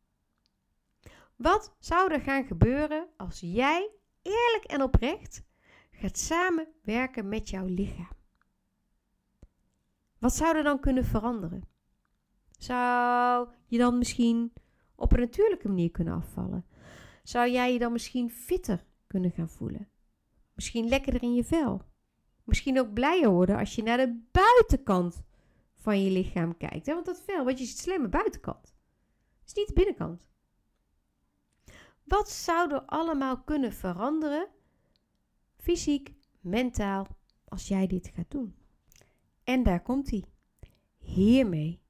Wat 1.36 1.76
zou 1.80 2.14
er 2.14 2.22
gaan 2.22 2.46
gebeuren 2.46 3.08
als 3.18 3.40
jij 3.40 3.90
eerlijk 4.22 4.64
en 4.68 4.82
oprecht 4.82 5.44
gaat 5.92 6.18
samenwerken 6.18 7.28
met 7.30 7.50
jouw 7.50 7.66
lichaam? 7.66 8.18
Wat 10.18 10.36
zou 10.36 10.58
er 10.58 10.64
dan 10.64 10.80
kunnen 10.80 11.06
veranderen? 11.06 11.64
Zou 12.60 13.48
je 13.66 13.78
dan 13.78 13.98
misschien 13.98 14.54
op 14.96 15.12
een 15.12 15.20
natuurlijke 15.20 15.68
manier 15.68 15.92
kunnen 15.92 16.14
afvallen? 16.14 16.66
Zou 17.24 17.50
jij 17.50 17.74
je 17.74 17.80
dan 17.80 17.92
misschien 17.92 18.32
fitter 18.32 18.86
kunnen 19.08 19.32
gaan 19.32 19.50
voelen? 19.50 19.90
Misschien 20.54 20.88
lekkerder 20.88 21.24
in 21.24 21.36
je 21.36 21.44
vel? 21.44 21.82
Misschien 22.44 22.80
ook 22.80 22.94
blijer 22.94 23.30
worden 23.30 23.58
als 23.58 23.76
je 23.76 23.84
naar 23.84 23.98
de 23.98 24.22
buitenkant 24.32 25.24
van 25.74 26.04
je 26.04 26.12
lichaam 26.12 26.58
kijkt. 26.58 26.86
Hè? 26.86 26.94
Want 26.94 27.06
dat 27.06 27.22
vel, 27.22 27.46
wat 27.46 27.60
je 27.60 27.66
ziet, 27.66 27.98
maar 28.00 28.10
buitenkant. 28.10 28.76
Is 29.46 29.54
niet 29.54 29.68
de 29.68 29.74
binnenkant. 29.74 30.28
Wat 32.04 32.30
zou 32.30 32.74
er 32.74 32.82
allemaal 32.82 33.42
kunnen 33.42 33.74
veranderen, 33.74 34.48
fysiek, 35.58 36.14
mentaal, 36.40 37.08
als 37.48 37.68
jij 37.68 37.88
dit 37.88 38.12
gaat 38.16 38.32
doen? 38.32 38.56
En 39.44 39.64
daar 39.64 39.82
komt 39.82 40.10
hij. 40.10 40.24
Hiermee 40.98 41.82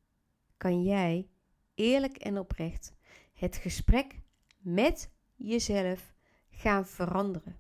kan 0.60 0.84
jij 0.84 1.30
eerlijk 1.76 2.18
en 2.18 2.40
oprecht 2.40 2.94
het 3.34 3.56
gesprek 3.56 4.22
met 4.58 5.12
jezelf 5.36 6.14
gaan 6.50 6.86
veranderen. 6.86 7.58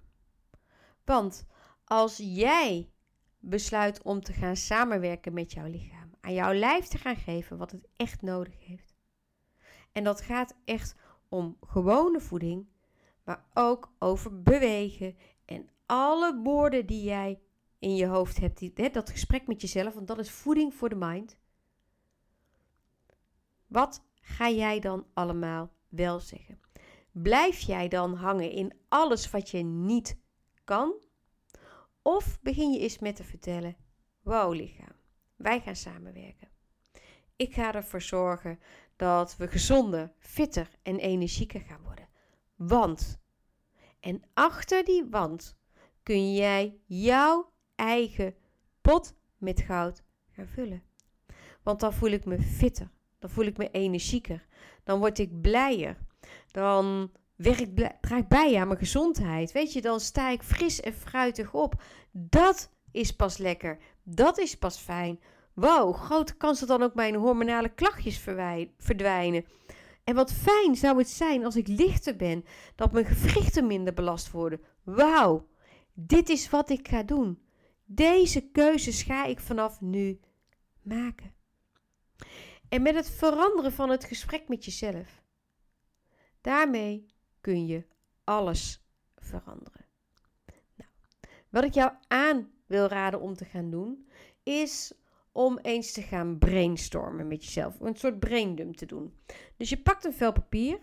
Want 1.05 1.45
als 1.83 2.17
jij 2.17 2.91
besluit 3.39 4.01
om 4.01 4.21
te 4.21 4.33
gaan 4.33 4.55
samenwerken 4.55 5.33
met 5.33 5.51
jouw 5.51 5.67
lichaam, 5.67 6.11
aan 6.21 6.33
jouw 6.33 6.53
lijf 6.53 6.85
te 6.85 6.97
gaan 6.97 7.15
geven 7.15 7.57
wat 7.57 7.71
het 7.71 7.87
echt 7.95 8.21
nodig 8.21 8.65
heeft. 8.65 8.95
En 9.91 10.03
dat 10.03 10.21
gaat 10.21 10.55
echt 10.65 10.95
om 11.29 11.57
gewone 11.61 12.19
voeding, 12.19 12.67
maar 13.23 13.45
ook 13.53 13.93
over 13.99 14.41
bewegen 14.41 15.17
en 15.45 15.69
alle 15.85 16.41
woorden 16.43 16.85
die 16.85 17.03
jij 17.03 17.39
in 17.79 17.95
je 17.95 18.05
hoofd 18.05 18.39
hebt, 18.39 18.93
dat 18.93 19.09
gesprek 19.09 19.47
met 19.47 19.61
jezelf, 19.61 19.93
want 19.93 20.07
dat 20.07 20.19
is 20.19 20.31
voeding 20.31 20.73
voor 20.73 20.89
de 20.89 20.95
mind. 20.95 21.37
Wat 23.69 24.03
ga 24.21 24.49
jij 24.49 24.79
dan 24.79 25.05
allemaal 25.13 25.73
wel 25.87 26.19
zeggen? 26.19 26.59
Blijf 27.11 27.59
jij 27.59 27.87
dan 27.87 28.13
hangen 28.15 28.51
in 28.51 28.73
alles 28.87 29.29
wat 29.29 29.49
je 29.49 29.63
niet 29.63 30.17
kan? 30.63 30.93
Of 32.01 32.39
begin 32.41 32.71
je 32.71 32.79
eens 32.79 32.99
met 32.99 33.15
te 33.15 33.23
vertellen: 33.23 33.75
Wow, 34.21 34.53
lichaam, 34.53 34.95
wij 35.35 35.61
gaan 35.61 35.75
samenwerken. 35.75 36.49
Ik 37.35 37.53
ga 37.53 37.73
ervoor 37.73 38.01
zorgen 38.01 38.59
dat 38.95 39.37
we 39.37 39.47
gezonder, 39.47 40.13
fitter 40.19 40.69
en 40.81 40.99
energieker 40.99 41.61
gaan 41.61 41.81
worden. 41.83 42.07
Want, 42.55 43.19
en 43.99 44.21
achter 44.33 44.83
die 44.83 45.05
wand 45.09 45.57
kun 46.03 46.33
jij 46.33 46.79
jouw 46.85 47.51
eigen 47.75 48.35
pot 48.81 49.15
met 49.37 49.61
goud 49.61 50.03
gaan 50.29 50.47
vullen. 50.47 50.83
Want 51.63 51.79
dan 51.79 51.93
voel 51.93 52.11
ik 52.11 52.25
me 52.25 52.41
fitter, 52.41 52.91
dan 53.19 53.29
voel 53.29 53.45
ik 53.45 53.57
me 53.57 53.71
energieker, 53.71 54.45
dan 54.83 54.99
word 54.99 55.19
ik 55.19 55.41
blijer, 55.41 55.97
dan 56.51 57.11
werkt, 57.35 57.75
draagt 58.01 58.27
bij 58.27 58.55
aan 58.55 58.67
mijn 58.67 58.79
gezondheid. 58.79 59.51
Weet 59.51 59.73
je, 59.73 59.81
dan 59.81 59.99
sta 59.99 60.29
ik 60.29 60.43
fris 60.43 60.81
en 60.81 60.93
fruitig 60.93 61.53
op. 61.53 61.81
Dat 62.11 62.71
is 62.91 63.15
pas 63.15 63.37
lekker. 63.37 63.77
Dat 64.03 64.37
is 64.37 64.57
pas 64.57 64.77
fijn. 64.77 65.19
Wow, 65.53 65.95
grote 65.95 66.37
kans 66.37 66.59
dat 66.59 66.69
dan 66.69 66.83
ook 66.83 66.93
mijn 66.93 67.15
hormonale 67.15 67.69
klachtjes 67.69 68.25
verdwijnen. 68.77 69.45
En 70.03 70.15
wat 70.15 70.33
fijn 70.33 70.75
zou 70.75 70.97
het 70.97 71.09
zijn 71.09 71.45
als 71.45 71.55
ik 71.55 71.67
lichter 71.67 72.15
ben, 72.15 72.45
dat 72.75 72.91
mijn 72.91 73.05
gewrichten 73.05 73.67
minder 73.67 73.93
belast 73.93 74.31
worden. 74.31 74.61
Wauw, 74.83 75.47
dit 75.93 76.29
is 76.29 76.49
wat 76.49 76.69
ik 76.69 76.87
ga 76.87 77.03
doen. 77.03 77.39
Deze 77.85 78.49
keuzes 78.51 79.03
ga 79.03 79.25
ik 79.25 79.39
vanaf 79.39 79.81
nu 79.81 80.19
maken. 80.81 81.33
En 82.69 82.81
met 82.81 82.95
het 82.95 83.09
veranderen 83.09 83.71
van 83.71 83.89
het 83.89 84.03
gesprek 84.03 84.47
met 84.47 84.65
jezelf, 84.65 85.23
daarmee 86.41 87.05
kun 87.41 87.65
je 87.65 87.85
alles 88.23 88.85
veranderen. 89.15 89.85
Nou, 90.75 90.89
wat 91.49 91.63
ik 91.63 91.73
jou 91.73 91.91
aan 92.07 92.51
wil 92.65 92.87
raden 92.87 93.21
om 93.21 93.35
te 93.35 93.45
gaan 93.45 93.69
doen, 93.69 94.09
is 94.43 94.93
om 95.31 95.57
eens 95.61 95.91
te 95.91 96.01
gaan 96.01 96.37
brainstormen 96.37 97.27
met 97.27 97.43
jezelf. 97.43 97.79
Een 97.79 97.95
soort 97.95 98.19
braindump 98.19 98.75
te 98.75 98.85
doen. 98.85 99.19
Dus 99.57 99.69
je 99.69 99.81
pakt 99.81 100.05
een 100.05 100.13
vel 100.13 100.31
papier 100.31 100.79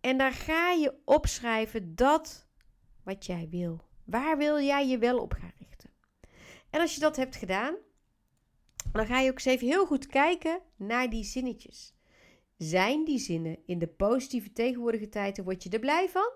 en 0.00 0.18
daar 0.18 0.32
ga 0.32 0.70
je 0.70 0.94
opschrijven 1.04 1.94
dat 1.94 2.46
wat 3.02 3.26
jij 3.26 3.48
wil. 3.50 3.80
Waar 4.04 4.38
wil 4.38 4.60
jij 4.60 4.88
je 4.88 4.98
wel 4.98 5.18
op 5.18 5.32
gaan 5.32 5.52
richten? 5.58 5.90
En 6.70 6.80
als 6.80 6.94
je 6.94 7.00
dat 7.00 7.16
hebt 7.16 7.36
gedaan, 7.36 7.74
dan 9.00 9.06
ga 9.06 9.20
je 9.20 9.30
ook 9.30 9.34
eens 9.34 9.44
even 9.44 9.66
heel 9.66 9.86
goed 9.86 10.06
kijken 10.06 10.60
naar 10.76 11.10
die 11.10 11.24
zinnetjes. 11.24 11.94
Zijn 12.56 13.04
die 13.04 13.18
zinnen 13.18 13.58
in 13.66 13.78
de 13.78 13.86
positieve 13.86 14.52
tegenwoordige 14.52 15.08
tijden, 15.08 15.44
word 15.44 15.62
je 15.62 15.70
er 15.70 15.78
blij 15.78 16.08
van? 16.08 16.32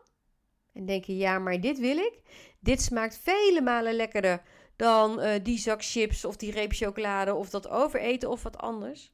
En 0.73 0.87
denk 0.87 1.05
je, 1.05 1.17
ja, 1.17 1.39
maar 1.39 1.61
dit 1.61 1.79
wil 1.79 1.97
ik. 1.97 2.21
Dit 2.61 2.83
smaakt 2.83 3.19
vele 3.19 3.61
malen 3.61 3.95
lekkerder 3.95 4.43
dan 4.77 5.21
uh, 5.21 5.35
die 5.43 5.59
zak 5.59 5.85
chips 5.85 6.25
of 6.25 6.37
die 6.37 6.53
reep 6.53 6.73
chocolade 6.73 7.35
of 7.35 7.51
dat 7.51 7.69
overeten 7.69 8.31
of 8.31 8.43
wat 8.43 8.57
anders. 8.57 9.13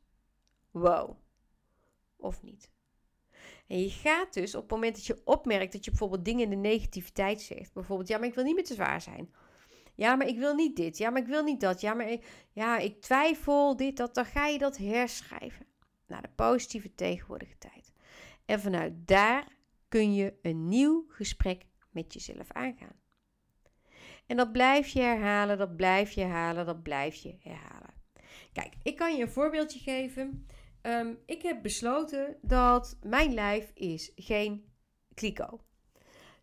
Wow. 0.70 1.16
Of 2.16 2.42
niet. 2.42 2.70
En 3.66 3.80
je 3.80 3.90
gaat 3.90 4.35
dus 4.35 4.54
op 4.54 4.62
het 4.62 4.70
moment 4.70 4.94
dat 4.94 5.07
je 5.07 5.20
opmerkt 5.24 5.72
dat 5.72 5.85
je 5.85 5.90
bijvoorbeeld 5.90 6.24
dingen 6.24 6.42
in 6.42 6.50
de 6.50 6.68
negativiteit 6.68 7.40
zegt. 7.40 7.72
Bijvoorbeeld, 7.72 8.09
ja, 8.09 8.18
maar 8.18 8.28
ik 8.28 8.35
wil 8.35 8.44
niet 8.44 8.54
meer 8.54 8.64
te 8.64 8.74
zwaar 8.74 9.00
zijn. 9.00 9.35
Ja, 9.94 10.16
maar 10.16 10.26
ik 10.26 10.38
wil 10.38 10.54
niet 10.54 10.76
dit. 10.76 10.98
Ja, 10.98 11.11
maar 11.11 11.20
ik 11.20 11.28
wil 11.28 11.42
niet 11.42 11.61
dat. 11.61 11.80
Ja, 11.80 11.94
maar 11.94 12.11
ik, 12.11 12.48
ja, 12.52 12.78
ik 12.78 13.00
twijfel 13.00 13.76
dit, 13.76 13.96
dat. 13.96 14.14
Dan 14.14 14.24
ga 14.24 14.46
je 14.46 14.59
dat 14.59 14.76
herschrijven 14.76 15.66
naar 16.07 16.22
de 16.22 16.30
positieve 16.35 16.94
tegenwoordige 16.94 17.59
tijd. 17.59 17.92
En 18.44 18.61
vanuit 18.61 18.92
daar 19.07 19.48
kun 19.88 20.14
je 20.14 20.35
een 20.42 20.68
nieuw 20.68 21.04
gesprek 21.09 21.66
met 21.90 22.12
jezelf 22.12 22.52
aangaan. 22.52 23.02
En 24.26 24.37
dat 24.37 24.52
blijf 24.52 24.88
je 24.88 25.00
herhalen, 25.00 25.59
dat 25.59 25.76
blijf 25.76 26.11
je 26.11 26.20
herhalen, 26.20 26.66
dat 26.66 26.83
blijf 26.83 27.14
je 27.14 27.37
herhalen. 27.38 27.94
Kijk, 28.52 28.74
ik 28.83 28.96
kan 28.96 29.16
je 29.16 29.22
een 29.22 29.30
voorbeeldje 29.30 29.78
geven. 29.78 30.46
Um, 30.83 31.18
ik 31.26 31.42
heb 31.42 31.62
besloten 31.62 32.37
dat 32.42 32.98
mijn 33.02 33.35
lijf 33.35 33.70
is 33.74 34.12
geen 34.16 34.72
kliko. 35.14 35.61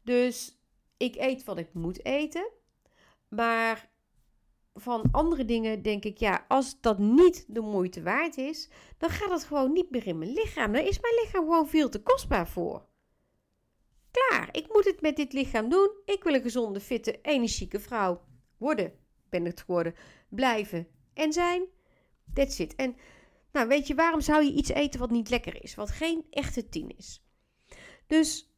Dus 0.03 0.63
ik 0.97 1.15
eet 1.15 1.43
wat 1.43 1.57
ik 1.57 1.73
moet 1.73 2.05
eten. 2.05 2.51
Maar 3.35 3.89
van 4.73 5.03
andere 5.11 5.45
dingen 5.45 5.81
denk 5.81 6.03
ik, 6.03 6.17
ja, 6.17 6.45
als 6.47 6.81
dat 6.81 6.99
niet 6.99 7.45
de 7.47 7.61
moeite 7.61 8.03
waard 8.03 8.37
is, 8.37 8.69
dan 8.97 9.09
gaat 9.09 9.29
het 9.29 9.43
gewoon 9.43 9.71
niet 9.71 9.89
meer 9.89 10.07
in 10.07 10.17
mijn 10.17 10.33
lichaam. 10.33 10.71
Dan 10.71 10.85
is 10.85 10.99
mijn 10.99 11.13
lichaam 11.13 11.43
gewoon 11.43 11.67
veel 11.67 11.89
te 11.89 12.01
kostbaar 12.01 12.47
voor. 12.47 12.85
Klaar, 14.11 14.49
ik 14.51 14.73
moet 14.73 14.85
het 14.85 15.01
met 15.01 15.15
dit 15.15 15.33
lichaam 15.33 15.69
doen. 15.69 15.91
Ik 16.05 16.23
wil 16.23 16.33
een 16.33 16.41
gezonde, 16.41 16.79
fitte, 16.79 17.21
energieke 17.21 17.79
vrouw 17.79 18.21
worden. 18.57 18.93
Ben 19.29 19.45
het 19.45 19.61
geworden. 19.61 19.95
Blijven 20.29 20.87
en 21.13 21.33
zijn. 21.33 21.65
That's 22.33 22.59
it. 22.59 22.75
En 22.75 22.95
Nou, 23.51 23.67
weet 23.67 23.87
je, 23.87 23.95
waarom 23.95 24.21
zou 24.21 24.43
je 24.43 24.51
iets 24.51 24.69
eten 24.69 24.99
wat 24.99 25.09
niet 25.09 25.29
lekker 25.29 25.63
is? 25.63 25.75
Wat 25.75 25.89
geen 25.89 26.25
echte 26.29 26.69
10 26.69 26.97
is. 26.97 27.25
Dus 28.07 28.55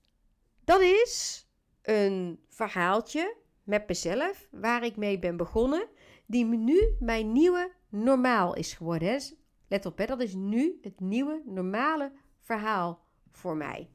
dat 0.64 0.82
is 0.82 1.46
een 1.82 2.46
verhaaltje 2.50 3.43
met 3.64 3.88
mezelf 3.88 4.48
waar 4.52 4.84
ik 4.84 4.96
mee 4.96 5.20
ben 5.20 5.38
begonnen. 5.38 5.88
Die 6.26 6.46
nu 6.46 6.96
mijn 7.00 7.32
nieuwe 7.32 7.72
normaal 7.90 8.56
is 8.56 8.74
geworden. 8.74 9.14
Dus 9.14 9.36
let 9.68 9.86
op, 9.86 9.98
hè, 9.98 10.06
dat 10.06 10.22
is 10.22 10.34
nu 10.34 10.78
het 10.82 11.00
nieuwe 11.00 11.42
normale 11.46 12.12
verhaal 12.40 13.06
voor 13.32 13.58
mij. 13.58 13.90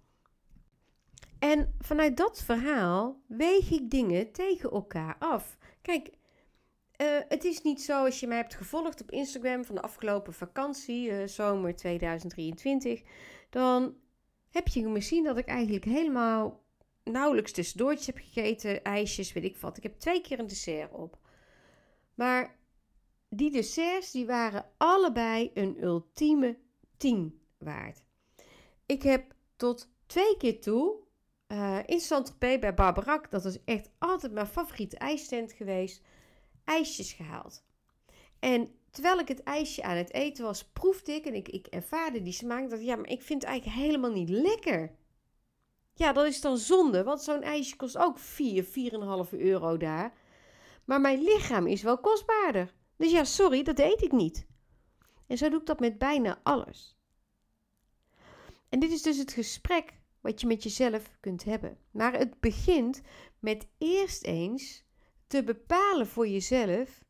En 1.39 1.75
vanuit 1.79 2.17
dat 2.17 2.43
verhaal 2.43 3.23
weeg 3.27 3.71
ik 3.71 3.91
dingen 3.91 4.33
tegen 4.33 4.71
elkaar 4.71 5.17
af. 5.19 5.59
Kijk, 5.83 6.09
uh, 6.09 7.07
het 7.29 7.45
is 7.45 7.63
niet 7.63 7.83
zo 7.83 8.05
als 8.05 8.21
je 8.21 8.27
mij 8.27 8.37
hebt 8.37 8.55
gevolgd 8.55 9.03
op 9.03 9.11
Instagram 9.11 9.65
van 9.65 9.75
de 9.75 9.83
afgelopen 9.83 10.33
vakantie, 10.33 11.11
uh, 11.11 11.27
zomer 11.27 11.77
2023, 11.77 13.03
dan 13.51 13.95
heb 14.51 14.69
je 14.69 14.93
gezien 14.93 15.25
dat 15.25 15.39
ik 15.39 15.47
eigenlijk 15.47 15.85
helemaal 15.85 16.63
nauwelijks 17.11 17.53
tussendoortjes 17.53 18.07
heb 18.07 18.17
gegeten, 18.19 18.85
ijsjes, 18.85 19.33
weet 19.33 19.45
ik 19.45 19.57
wat. 19.57 19.77
Ik 19.77 19.83
heb 19.83 19.99
twee 19.99 20.21
keer 20.21 20.39
een 20.39 20.47
dessert 20.47 20.93
op. 20.93 21.19
Maar 22.15 22.59
die 23.29 23.51
desserts 23.51 24.11
die 24.11 24.27
waren 24.27 24.71
allebei 24.77 25.51
een 25.55 25.83
ultieme 25.83 26.59
10 26.97 27.41
waard. 27.59 28.03
Ik 28.87 29.03
heb 29.03 29.35
tot 29.57 29.89
twee 30.07 30.37
keer 30.37 30.61
toe 30.61 31.07
uh, 31.49 31.79
in 31.87 32.01
Saint-Tropez 32.01 32.59
bij 32.59 32.75
Barbarak, 32.75 33.31
dat 33.31 33.45
is 33.45 33.65
echt 33.65 33.91
altijd 33.99 34.33
mijn 34.33 34.47
favoriete 34.47 34.97
ijstent 34.97 35.53
geweest, 35.53 36.03
ijsjes 36.65 37.13
gehaald. 37.13 37.65
En 38.39 38.69
terwijl 38.91 39.19
ik 39.19 39.29
het 39.29 39.43
ijsje 39.43 39.83
aan 39.83 39.97
het 39.97 40.13
eten 40.13 40.45
was, 40.45 40.65
proefde 40.65 41.13
ik 41.13 41.27
en 41.27 41.35
ik, 41.35 41.49
ik 41.49 41.67
ervaarde 41.67 42.23
die 42.23 42.33
smaak. 42.33 42.71
Dat 42.71 42.85
ja, 42.85 42.97
maar 42.97 43.11
ik 43.11 43.23
vind 43.23 43.43
het 43.43 43.51
eigenlijk 43.51 43.81
helemaal 43.81 44.13
niet 44.13 44.29
lekker. 44.29 44.97
Ja, 45.99 46.13
dat 46.13 46.27
is 46.27 46.41
dan 46.41 46.59
zonde, 46.59 47.05
want 47.05 47.23
zo'n 47.23 47.43
ijsje 47.43 47.77
kost 47.77 47.97
ook 47.97 48.19
4, 48.19 48.65
4,5 48.65 49.39
euro 49.39 49.77
daar. 49.77 50.13
Maar 50.85 51.01
mijn 51.01 51.23
lichaam 51.23 51.67
is 51.67 51.83
wel 51.83 51.99
kostbaarder. 51.99 52.75
Dus 52.97 53.11
ja, 53.11 53.25
sorry, 53.25 53.63
dat 53.63 53.79
eet 53.79 54.03
ik 54.03 54.13
niet. 54.13 54.47
En 55.27 55.39
zo 55.39 55.49
doe 55.49 55.61
ik 55.61 55.67
dat 55.67 55.81
met 55.81 55.99
bijna 55.99 56.41
alles. 56.43 56.97
En 58.69 58.79
dit 58.81 58.91
is 58.91 59.03
dus 59.03 59.19
het 59.19 59.33
gesprek 59.33 60.01
wat 60.21 60.41
je 60.41 60.47
met 60.47 60.63
jezelf 60.63 61.17
kunt 61.21 61.45
hebben. 61.45 61.79
Maar 61.91 62.13
het 62.13 62.41
begint 62.41 63.01
met 63.39 63.69
eerst 63.79 64.25
eens 64.25 64.85
te 65.27 65.45
bepalen 65.45 66.07
voor 66.07 66.29
jezelf 66.29 67.05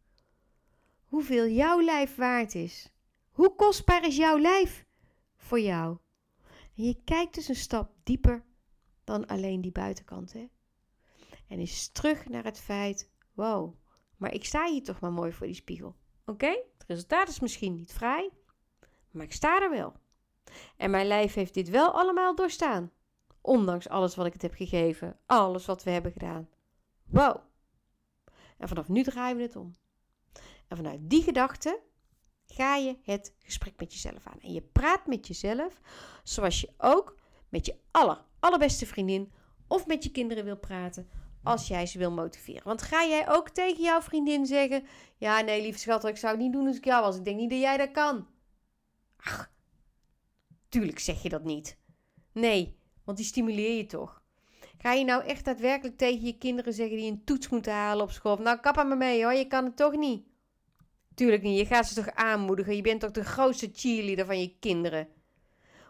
hoeveel 1.04 1.46
jouw 1.46 1.82
lijf 1.82 2.16
waard 2.16 2.54
is. 2.54 2.92
Hoe 3.30 3.54
kostbaar 3.54 4.06
is 4.06 4.16
jouw 4.16 4.38
lijf 4.38 4.86
voor 5.36 5.60
jou? 5.60 5.98
En 6.76 6.84
je 6.84 7.02
kijkt 7.04 7.34
dus 7.34 7.48
een 7.48 7.56
stap 7.56 7.90
dieper 8.02 8.46
dan 9.08 9.26
alleen 9.26 9.60
die 9.60 9.72
buitenkant. 9.72 10.32
Hè? 10.32 10.48
En 11.46 11.58
is 11.58 11.88
terug 11.88 12.28
naar 12.28 12.44
het 12.44 12.60
feit: 12.60 13.10
wow, 13.32 13.74
maar 14.16 14.32
ik 14.34 14.44
sta 14.44 14.66
hier 14.66 14.82
toch 14.82 15.00
maar 15.00 15.12
mooi 15.12 15.32
voor 15.32 15.46
die 15.46 15.54
spiegel. 15.54 15.96
Oké, 16.24 16.48
het 16.48 16.84
resultaat 16.86 17.28
is 17.28 17.40
misschien 17.40 17.74
niet 17.74 17.92
vrij, 17.92 18.30
maar 19.10 19.24
ik 19.24 19.32
sta 19.32 19.62
er 19.62 19.70
wel. 19.70 19.92
En 20.76 20.90
mijn 20.90 21.06
lijf 21.06 21.34
heeft 21.34 21.54
dit 21.54 21.68
wel 21.68 21.90
allemaal 21.92 22.34
doorstaan. 22.34 22.92
Ondanks 23.40 23.88
alles 23.88 24.14
wat 24.14 24.26
ik 24.26 24.32
het 24.32 24.42
heb 24.42 24.54
gegeven, 24.54 25.18
alles 25.26 25.66
wat 25.66 25.82
we 25.82 25.90
hebben 25.90 26.12
gedaan. 26.12 26.48
Wow. 27.04 27.36
En 28.58 28.68
vanaf 28.68 28.88
nu 28.88 29.02
draaien 29.02 29.36
we 29.36 29.42
het 29.42 29.56
om. 29.56 29.74
En 30.68 30.76
vanuit 30.76 31.00
die 31.02 31.22
gedachte 31.22 31.80
ga 32.46 32.76
je 32.76 32.98
het 33.02 33.34
gesprek 33.38 33.74
met 33.76 33.92
jezelf 33.92 34.26
aan. 34.26 34.40
En 34.40 34.52
je 34.52 34.62
praat 34.62 35.06
met 35.06 35.26
jezelf 35.26 35.80
zoals 36.22 36.60
je 36.60 36.70
ook 36.76 37.17
met 37.48 37.66
je 37.66 37.74
aller, 37.90 38.24
allerbeste 38.40 38.86
vriendin 38.86 39.32
of 39.66 39.86
met 39.86 40.04
je 40.04 40.10
kinderen 40.10 40.44
wil 40.44 40.56
praten 40.56 41.08
als 41.42 41.68
jij 41.68 41.86
ze 41.86 41.98
wil 41.98 42.10
motiveren. 42.10 42.64
Want 42.64 42.82
ga 42.82 43.04
jij 43.04 43.28
ook 43.28 43.48
tegen 43.48 43.82
jouw 43.82 44.02
vriendin 44.02 44.46
zeggen: 44.46 44.86
Ja, 45.16 45.40
nee, 45.40 45.62
lieve 45.62 45.78
schat, 45.78 46.04
ik 46.04 46.16
zou 46.16 46.32
het 46.32 46.42
niet 46.42 46.52
doen 46.52 46.66
als 46.66 46.76
ik 46.76 46.84
jou 46.84 47.02
was. 47.02 47.16
Ik 47.16 47.24
denk 47.24 47.36
niet 47.36 47.50
dat 47.50 47.60
jij 47.60 47.76
dat 47.76 47.90
kan. 47.90 48.26
Ach, 49.16 49.50
tuurlijk 50.68 50.98
zeg 50.98 51.22
je 51.22 51.28
dat 51.28 51.44
niet. 51.44 51.76
Nee, 52.32 52.78
want 53.04 53.16
die 53.16 53.26
stimuleer 53.26 53.76
je 53.76 53.86
toch. 53.86 54.22
Ga 54.78 54.92
je 54.92 55.04
nou 55.04 55.24
echt 55.24 55.44
daadwerkelijk 55.44 55.96
tegen 55.96 56.24
je 56.24 56.38
kinderen 56.38 56.72
zeggen 56.72 56.96
die 56.96 57.10
een 57.10 57.24
toets 57.24 57.48
moeten 57.48 57.72
halen 57.72 58.04
op 58.04 58.10
school? 58.10 58.36
Nou, 58.36 58.58
kap 58.58 58.76
maar 58.76 58.96
mee 58.96 59.24
hoor, 59.24 59.32
je 59.32 59.46
kan 59.46 59.64
het 59.64 59.76
toch 59.76 59.96
niet. 59.96 60.26
Tuurlijk 61.14 61.42
niet, 61.42 61.58
je 61.58 61.66
gaat 61.66 61.86
ze 61.86 61.94
toch 61.94 62.14
aanmoedigen. 62.14 62.76
Je 62.76 62.82
bent 62.82 63.00
toch 63.00 63.10
de 63.10 63.24
grootste 63.24 63.70
cheerleader 63.72 64.26
van 64.26 64.40
je 64.40 64.56
kinderen. 64.58 65.08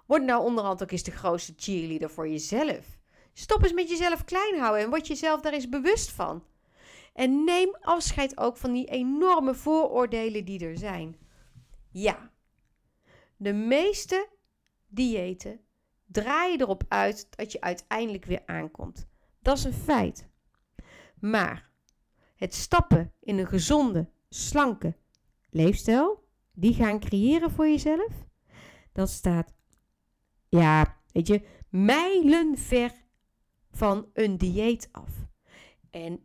Word 0.08 0.22
nou 0.24 0.44
onderhand 0.44 0.82
ook 0.82 0.90
eens 0.90 1.02
de 1.02 1.10
grootste 1.10 1.52
cheerleader 1.56 2.10
voor 2.10 2.28
jezelf. 2.28 2.98
Stop 3.32 3.62
eens 3.62 3.72
met 3.72 3.88
jezelf 3.88 4.24
klein 4.24 4.58
houden 4.58 4.82
en 4.82 4.90
word 4.90 5.06
jezelf 5.06 5.40
daar 5.40 5.52
eens 5.52 5.68
bewust 5.68 6.10
van. 6.10 6.44
En 7.12 7.44
neem 7.44 7.76
afscheid 7.80 8.38
ook 8.38 8.56
van 8.56 8.72
die 8.72 8.86
enorme 8.86 9.54
vooroordelen 9.54 10.44
die 10.44 10.66
er 10.66 10.78
zijn. 10.78 11.16
Ja, 11.90 12.30
de 13.36 13.52
meeste 13.52 14.28
diëten 14.86 15.60
draaien 16.06 16.60
erop 16.60 16.84
uit 16.88 17.26
dat 17.30 17.52
je 17.52 17.60
uiteindelijk 17.60 18.24
weer 18.24 18.42
aankomt. 18.46 19.08
Dat 19.42 19.58
is 19.58 19.64
een 19.64 19.72
feit. 19.72 20.28
Maar 21.20 21.70
het 22.36 22.54
stappen 22.54 23.12
in 23.20 23.38
een 23.38 23.46
gezonde, 23.46 24.08
slanke 24.28 24.96
leefstijl, 25.50 26.28
die 26.52 26.74
gaan 26.74 27.00
creëren 27.00 27.50
voor 27.50 27.66
jezelf, 27.66 28.12
dat 28.92 29.10
staat, 29.10 29.56
ja, 30.48 30.96
weet 31.12 31.26
je, 31.26 31.42
mijlenver 31.70 32.92
van 33.70 34.10
een 34.12 34.38
dieet 34.38 34.88
af. 34.92 35.10
En 35.90 36.22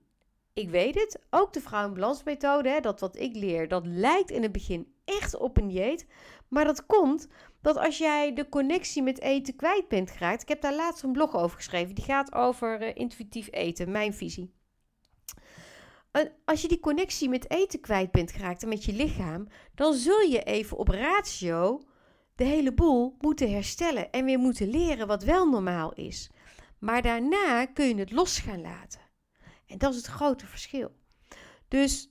ik 0.53 0.69
weet 0.69 0.95
het, 0.95 1.19
ook 1.29 1.53
de 1.53 1.61
vrouwenbalansmethode, 1.61 2.79
dat 2.81 2.99
wat 2.99 3.17
ik 3.17 3.35
leer, 3.35 3.67
dat 3.67 3.85
lijkt 3.85 4.31
in 4.31 4.41
het 4.41 4.51
begin 4.51 4.93
echt 5.05 5.35
op 5.35 5.57
een 5.57 5.67
dieet. 5.67 6.07
Maar 6.47 6.65
dat 6.65 6.85
komt 6.85 7.27
dat 7.61 7.77
als 7.77 7.97
jij 7.97 8.33
de 8.33 8.49
connectie 8.49 9.03
met 9.03 9.21
eten 9.21 9.55
kwijt 9.55 9.87
bent 9.87 10.11
geraakt. 10.11 10.41
Ik 10.41 10.47
heb 10.47 10.61
daar 10.61 10.75
laatst 10.75 11.03
een 11.03 11.11
blog 11.11 11.35
over 11.35 11.57
geschreven. 11.57 11.95
Die 11.95 12.03
gaat 12.03 12.33
over 12.33 12.81
uh, 12.81 12.91
intuïtief 12.93 13.47
eten, 13.51 13.91
mijn 13.91 14.13
visie. 14.13 14.53
als 16.45 16.61
je 16.61 16.67
die 16.67 16.79
connectie 16.79 17.29
met 17.29 17.49
eten 17.51 17.79
kwijt 17.79 18.11
bent 18.11 18.31
geraakt 18.31 18.63
en 18.63 18.69
met 18.69 18.83
je 18.83 18.93
lichaam, 18.93 19.47
dan 19.75 19.93
zul 19.93 20.19
je 20.19 20.43
even 20.43 20.77
op 20.77 20.87
ratio 20.87 21.81
de 22.35 22.43
hele 22.43 22.73
boel 22.73 23.15
moeten 23.19 23.51
herstellen 23.51 24.11
en 24.11 24.25
weer 24.25 24.39
moeten 24.39 24.69
leren 24.69 25.07
wat 25.07 25.23
wel 25.23 25.49
normaal 25.49 25.93
is. 25.93 26.29
Maar 26.79 27.01
daarna 27.01 27.65
kun 27.65 27.87
je 27.87 27.95
het 27.95 28.11
los 28.11 28.39
gaan 28.39 28.61
laten. 28.61 29.01
En 29.65 29.77
dat 29.77 29.91
is 29.91 29.97
het 29.97 30.05
grote 30.05 30.45
verschil. 30.45 30.91
Dus 31.67 32.09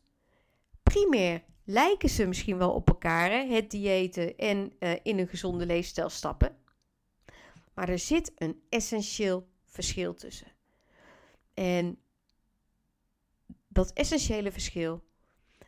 primair 0.83 1.45
lijken 1.65 2.09
ze 2.09 2.27
misschien 2.27 2.59
wel 2.59 2.73
op 2.73 2.89
elkaar, 2.89 3.31
hè? 3.31 3.47
het 3.47 3.71
diëten 3.71 4.37
en 4.37 4.73
uh, 4.79 4.93
in 5.03 5.19
een 5.19 5.29
gezonde 5.29 5.67
leefstijl 5.67 6.09
stappen. 6.09 6.57
Maar 7.75 7.89
er 7.89 7.99
zit 7.99 8.33
een 8.37 8.63
essentieel 8.69 9.49
verschil 9.65 10.15
tussen. 10.15 10.53
En 11.55 11.99
dat 13.69 13.93
essentiële 13.93 14.53
verschil, 14.53 15.05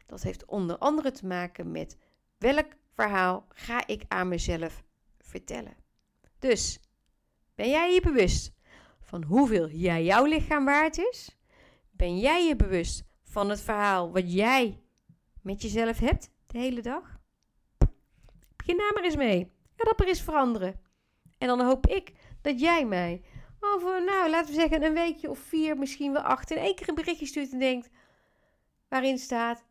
dat 0.07 0.23
heeft 0.23 0.45
onder 0.45 0.79
andere 0.79 1.11
te 1.11 1.27
maken 1.27 1.71
met 1.71 1.99
welk 2.39 2.73
verhaal 2.95 3.47
ga 3.49 3.87
ik 3.87 4.03
aan 4.09 4.29
mezelf 4.29 4.83
vertellen. 5.19 5.77
Dus, 6.39 6.81
ben 7.55 7.69
jij 7.69 7.95
je 7.95 8.01
bewust 8.01 8.53
van 9.01 9.23
hoeveel 9.23 9.69
jij 9.69 10.05
jouw 10.05 10.25
lichaam 10.25 10.65
waard 10.65 10.99
is? 10.99 11.37
Ben 11.91 12.19
jij 12.19 12.47
je 12.47 12.57
bewust 12.57 13.05
van 13.23 13.51
het 13.51 13.61
verhaal 13.61 14.13
wat 14.13 14.33
jij 14.33 14.83
met 15.43 15.63
jezelf 15.63 15.99
hebt 15.99 16.31
de 16.47 16.59
hele 16.59 16.83
dag? 16.83 17.19
Begin 18.57 18.77
daar 18.77 18.93
maar 18.95 19.05
eens 19.05 19.17
mee. 19.17 19.53
Ga 19.77 19.85
dat 19.85 19.99
maar 19.99 20.09
eens 20.09 20.23
veranderen. 20.23 20.81
En 21.39 21.47
dan 21.47 21.61
hoop 21.61 21.87
ik 21.87 22.13
dat 22.41 22.61
jij 22.61 22.87
mij 22.87 23.23
over, 23.61 24.05
nou, 24.05 24.31
laten 24.31 24.55
we 24.55 24.61
zeggen, 24.61 24.83
een 24.83 24.95
weekje 24.95 25.31
of 25.31 25.39
vier, 25.39 25.79
misschien 25.79 26.13
wel 26.13 26.23
acht, 26.23 26.51
in 26.51 26.57
één 26.57 26.75
keer 26.75 26.89
een 26.89 26.95
berichtje 26.95 27.27
stuurt 27.27 27.53
en 27.53 27.59
denkt, 27.59 27.91
waarin 28.89 29.19
staat: 29.19 29.65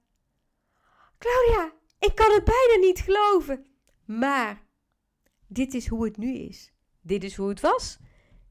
Claudia, 1.18 1.72
ik 2.04 2.16
kan 2.16 2.32
het 2.32 2.44
bijna 2.44 2.88
niet 2.88 3.00
geloven. 3.00 3.66
Maar 4.06 4.64
dit 5.48 5.74
is 5.74 5.88
hoe 5.88 6.06
het 6.06 6.18
nu 6.18 6.34
is. 6.34 6.72
Dit 7.02 7.24
is 7.24 7.36
hoe 7.36 7.50
het 7.50 7.60
was. 7.60 7.98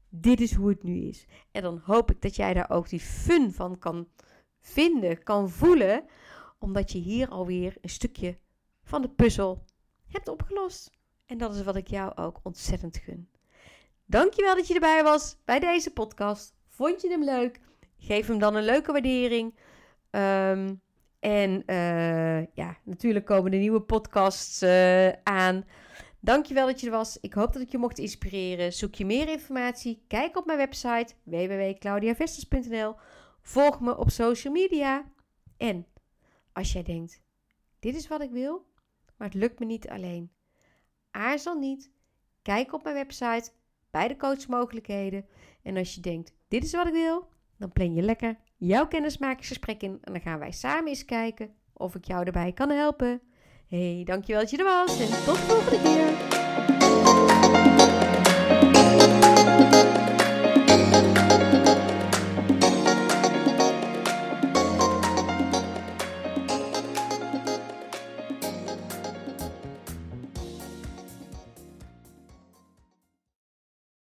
Dit 0.09 0.41
is 0.41 0.53
hoe 0.53 0.69
het 0.69 0.83
nu 0.83 1.07
is. 1.07 1.25
En 1.51 1.61
dan 1.61 1.81
hoop 1.83 2.11
ik 2.11 2.21
dat 2.21 2.35
jij 2.35 2.53
daar 2.53 2.69
ook 2.69 2.89
die 2.89 2.99
fun 2.99 3.53
van 3.53 3.79
kan 3.79 4.07
vinden, 4.59 5.23
kan 5.23 5.49
voelen 5.49 6.05
omdat 6.59 6.91
je 6.91 6.97
hier 6.97 7.29
alweer 7.29 7.75
een 7.81 7.89
stukje 7.89 8.37
van 8.83 9.01
de 9.01 9.09
puzzel 9.09 9.65
hebt 10.07 10.27
opgelost. 10.27 10.91
En 11.25 11.37
dat 11.37 11.55
is 11.55 11.63
wat 11.63 11.75
ik 11.75 11.87
jou 11.87 12.15
ook 12.15 12.39
ontzettend 12.43 12.97
gun. 12.97 13.29
Dankjewel 14.05 14.55
dat 14.55 14.67
je 14.67 14.73
erbij 14.73 15.03
was 15.03 15.37
bij 15.45 15.59
deze 15.59 15.91
podcast. 15.91 16.53
Vond 16.67 17.01
je 17.01 17.09
hem 17.09 17.23
leuk? 17.23 17.59
Geef 17.97 18.27
hem 18.27 18.39
dan 18.39 18.55
een 18.55 18.63
leuke 18.63 18.91
waardering. 18.91 19.55
Um, 20.11 20.81
En 21.23 21.63
uh, 21.65 22.45
ja, 22.53 22.77
natuurlijk 22.83 23.25
komen 23.25 23.51
de 23.51 23.57
nieuwe 23.57 23.81
podcasts 23.81 24.63
uh, 24.63 25.09
aan. 25.09 25.65
Dankjewel 26.19 26.65
dat 26.65 26.79
je 26.79 26.85
er 26.85 26.91
was. 26.91 27.17
Ik 27.19 27.33
hoop 27.33 27.53
dat 27.53 27.61
ik 27.61 27.71
je 27.71 27.77
mocht 27.77 27.97
inspireren. 27.97 28.73
Zoek 28.73 28.95
je 28.95 29.05
meer 29.05 29.29
informatie? 29.29 30.03
Kijk 30.07 30.37
op 30.37 30.45
mijn 30.45 30.57
website 30.57 31.13
www.claudiavesters.nl. 31.23 32.95
Volg 33.41 33.79
me 33.79 33.97
op 33.97 34.09
social 34.09 34.53
media. 34.53 35.11
En 35.57 35.85
als 36.53 36.73
jij 36.73 36.83
denkt, 36.83 37.21
dit 37.79 37.95
is 37.95 38.07
wat 38.07 38.21
ik 38.21 38.31
wil, 38.31 38.65
maar 39.17 39.27
het 39.27 39.37
lukt 39.37 39.59
me 39.59 39.65
niet 39.65 39.89
alleen. 39.89 40.31
Aarzel 41.11 41.59
niet. 41.59 41.91
Kijk 42.41 42.73
op 42.73 42.83
mijn 42.83 42.95
website 42.95 43.51
bij 43.91 44.07
de 44.07 44.15
coachmogelijkheden. 44.15 45.25
En 45.61 45.77
als 45.77 45.95
je 45.95 46.01
denkt, 46.01 46.33
dit 46.47 46.63
is 46.63 46.73
wat 46.73 46.87
ik 46.87 46.93
wil, 46.93 47.27
dan 47.57 47.71
plan 47.71 47.93
je 47.93 48.01
lekker 48.01 48.37
jouw 48.67 48.87
kennismakingsgesprek 48.87 49.81
in. 49.81 49.97
En 50.01 50.13
dan 50.13 50.21
gaan 50.21 50.39
wij 50.39 50.51
samen 50.51 50.87
eens 50.87 51.05
kijken 51.05 51.49
of 51.73 51.95
ik 51.95 52.05
jou 52.05 52.25
erbij 52.25 52.51
kan 52.51 52.69
helpen. 52.69 53.21
Hey, 53.67 54.01
dankjewel 54.05 54.41
dat 54.41 54.51
je 54.51 54.57
er 54.57 54.63
was 54.63 54.99
en 54.99 55.25
tot 55.25 55.35
de 55.35 55.41
volgende 55.41 55.81
keer. 55.81 56.42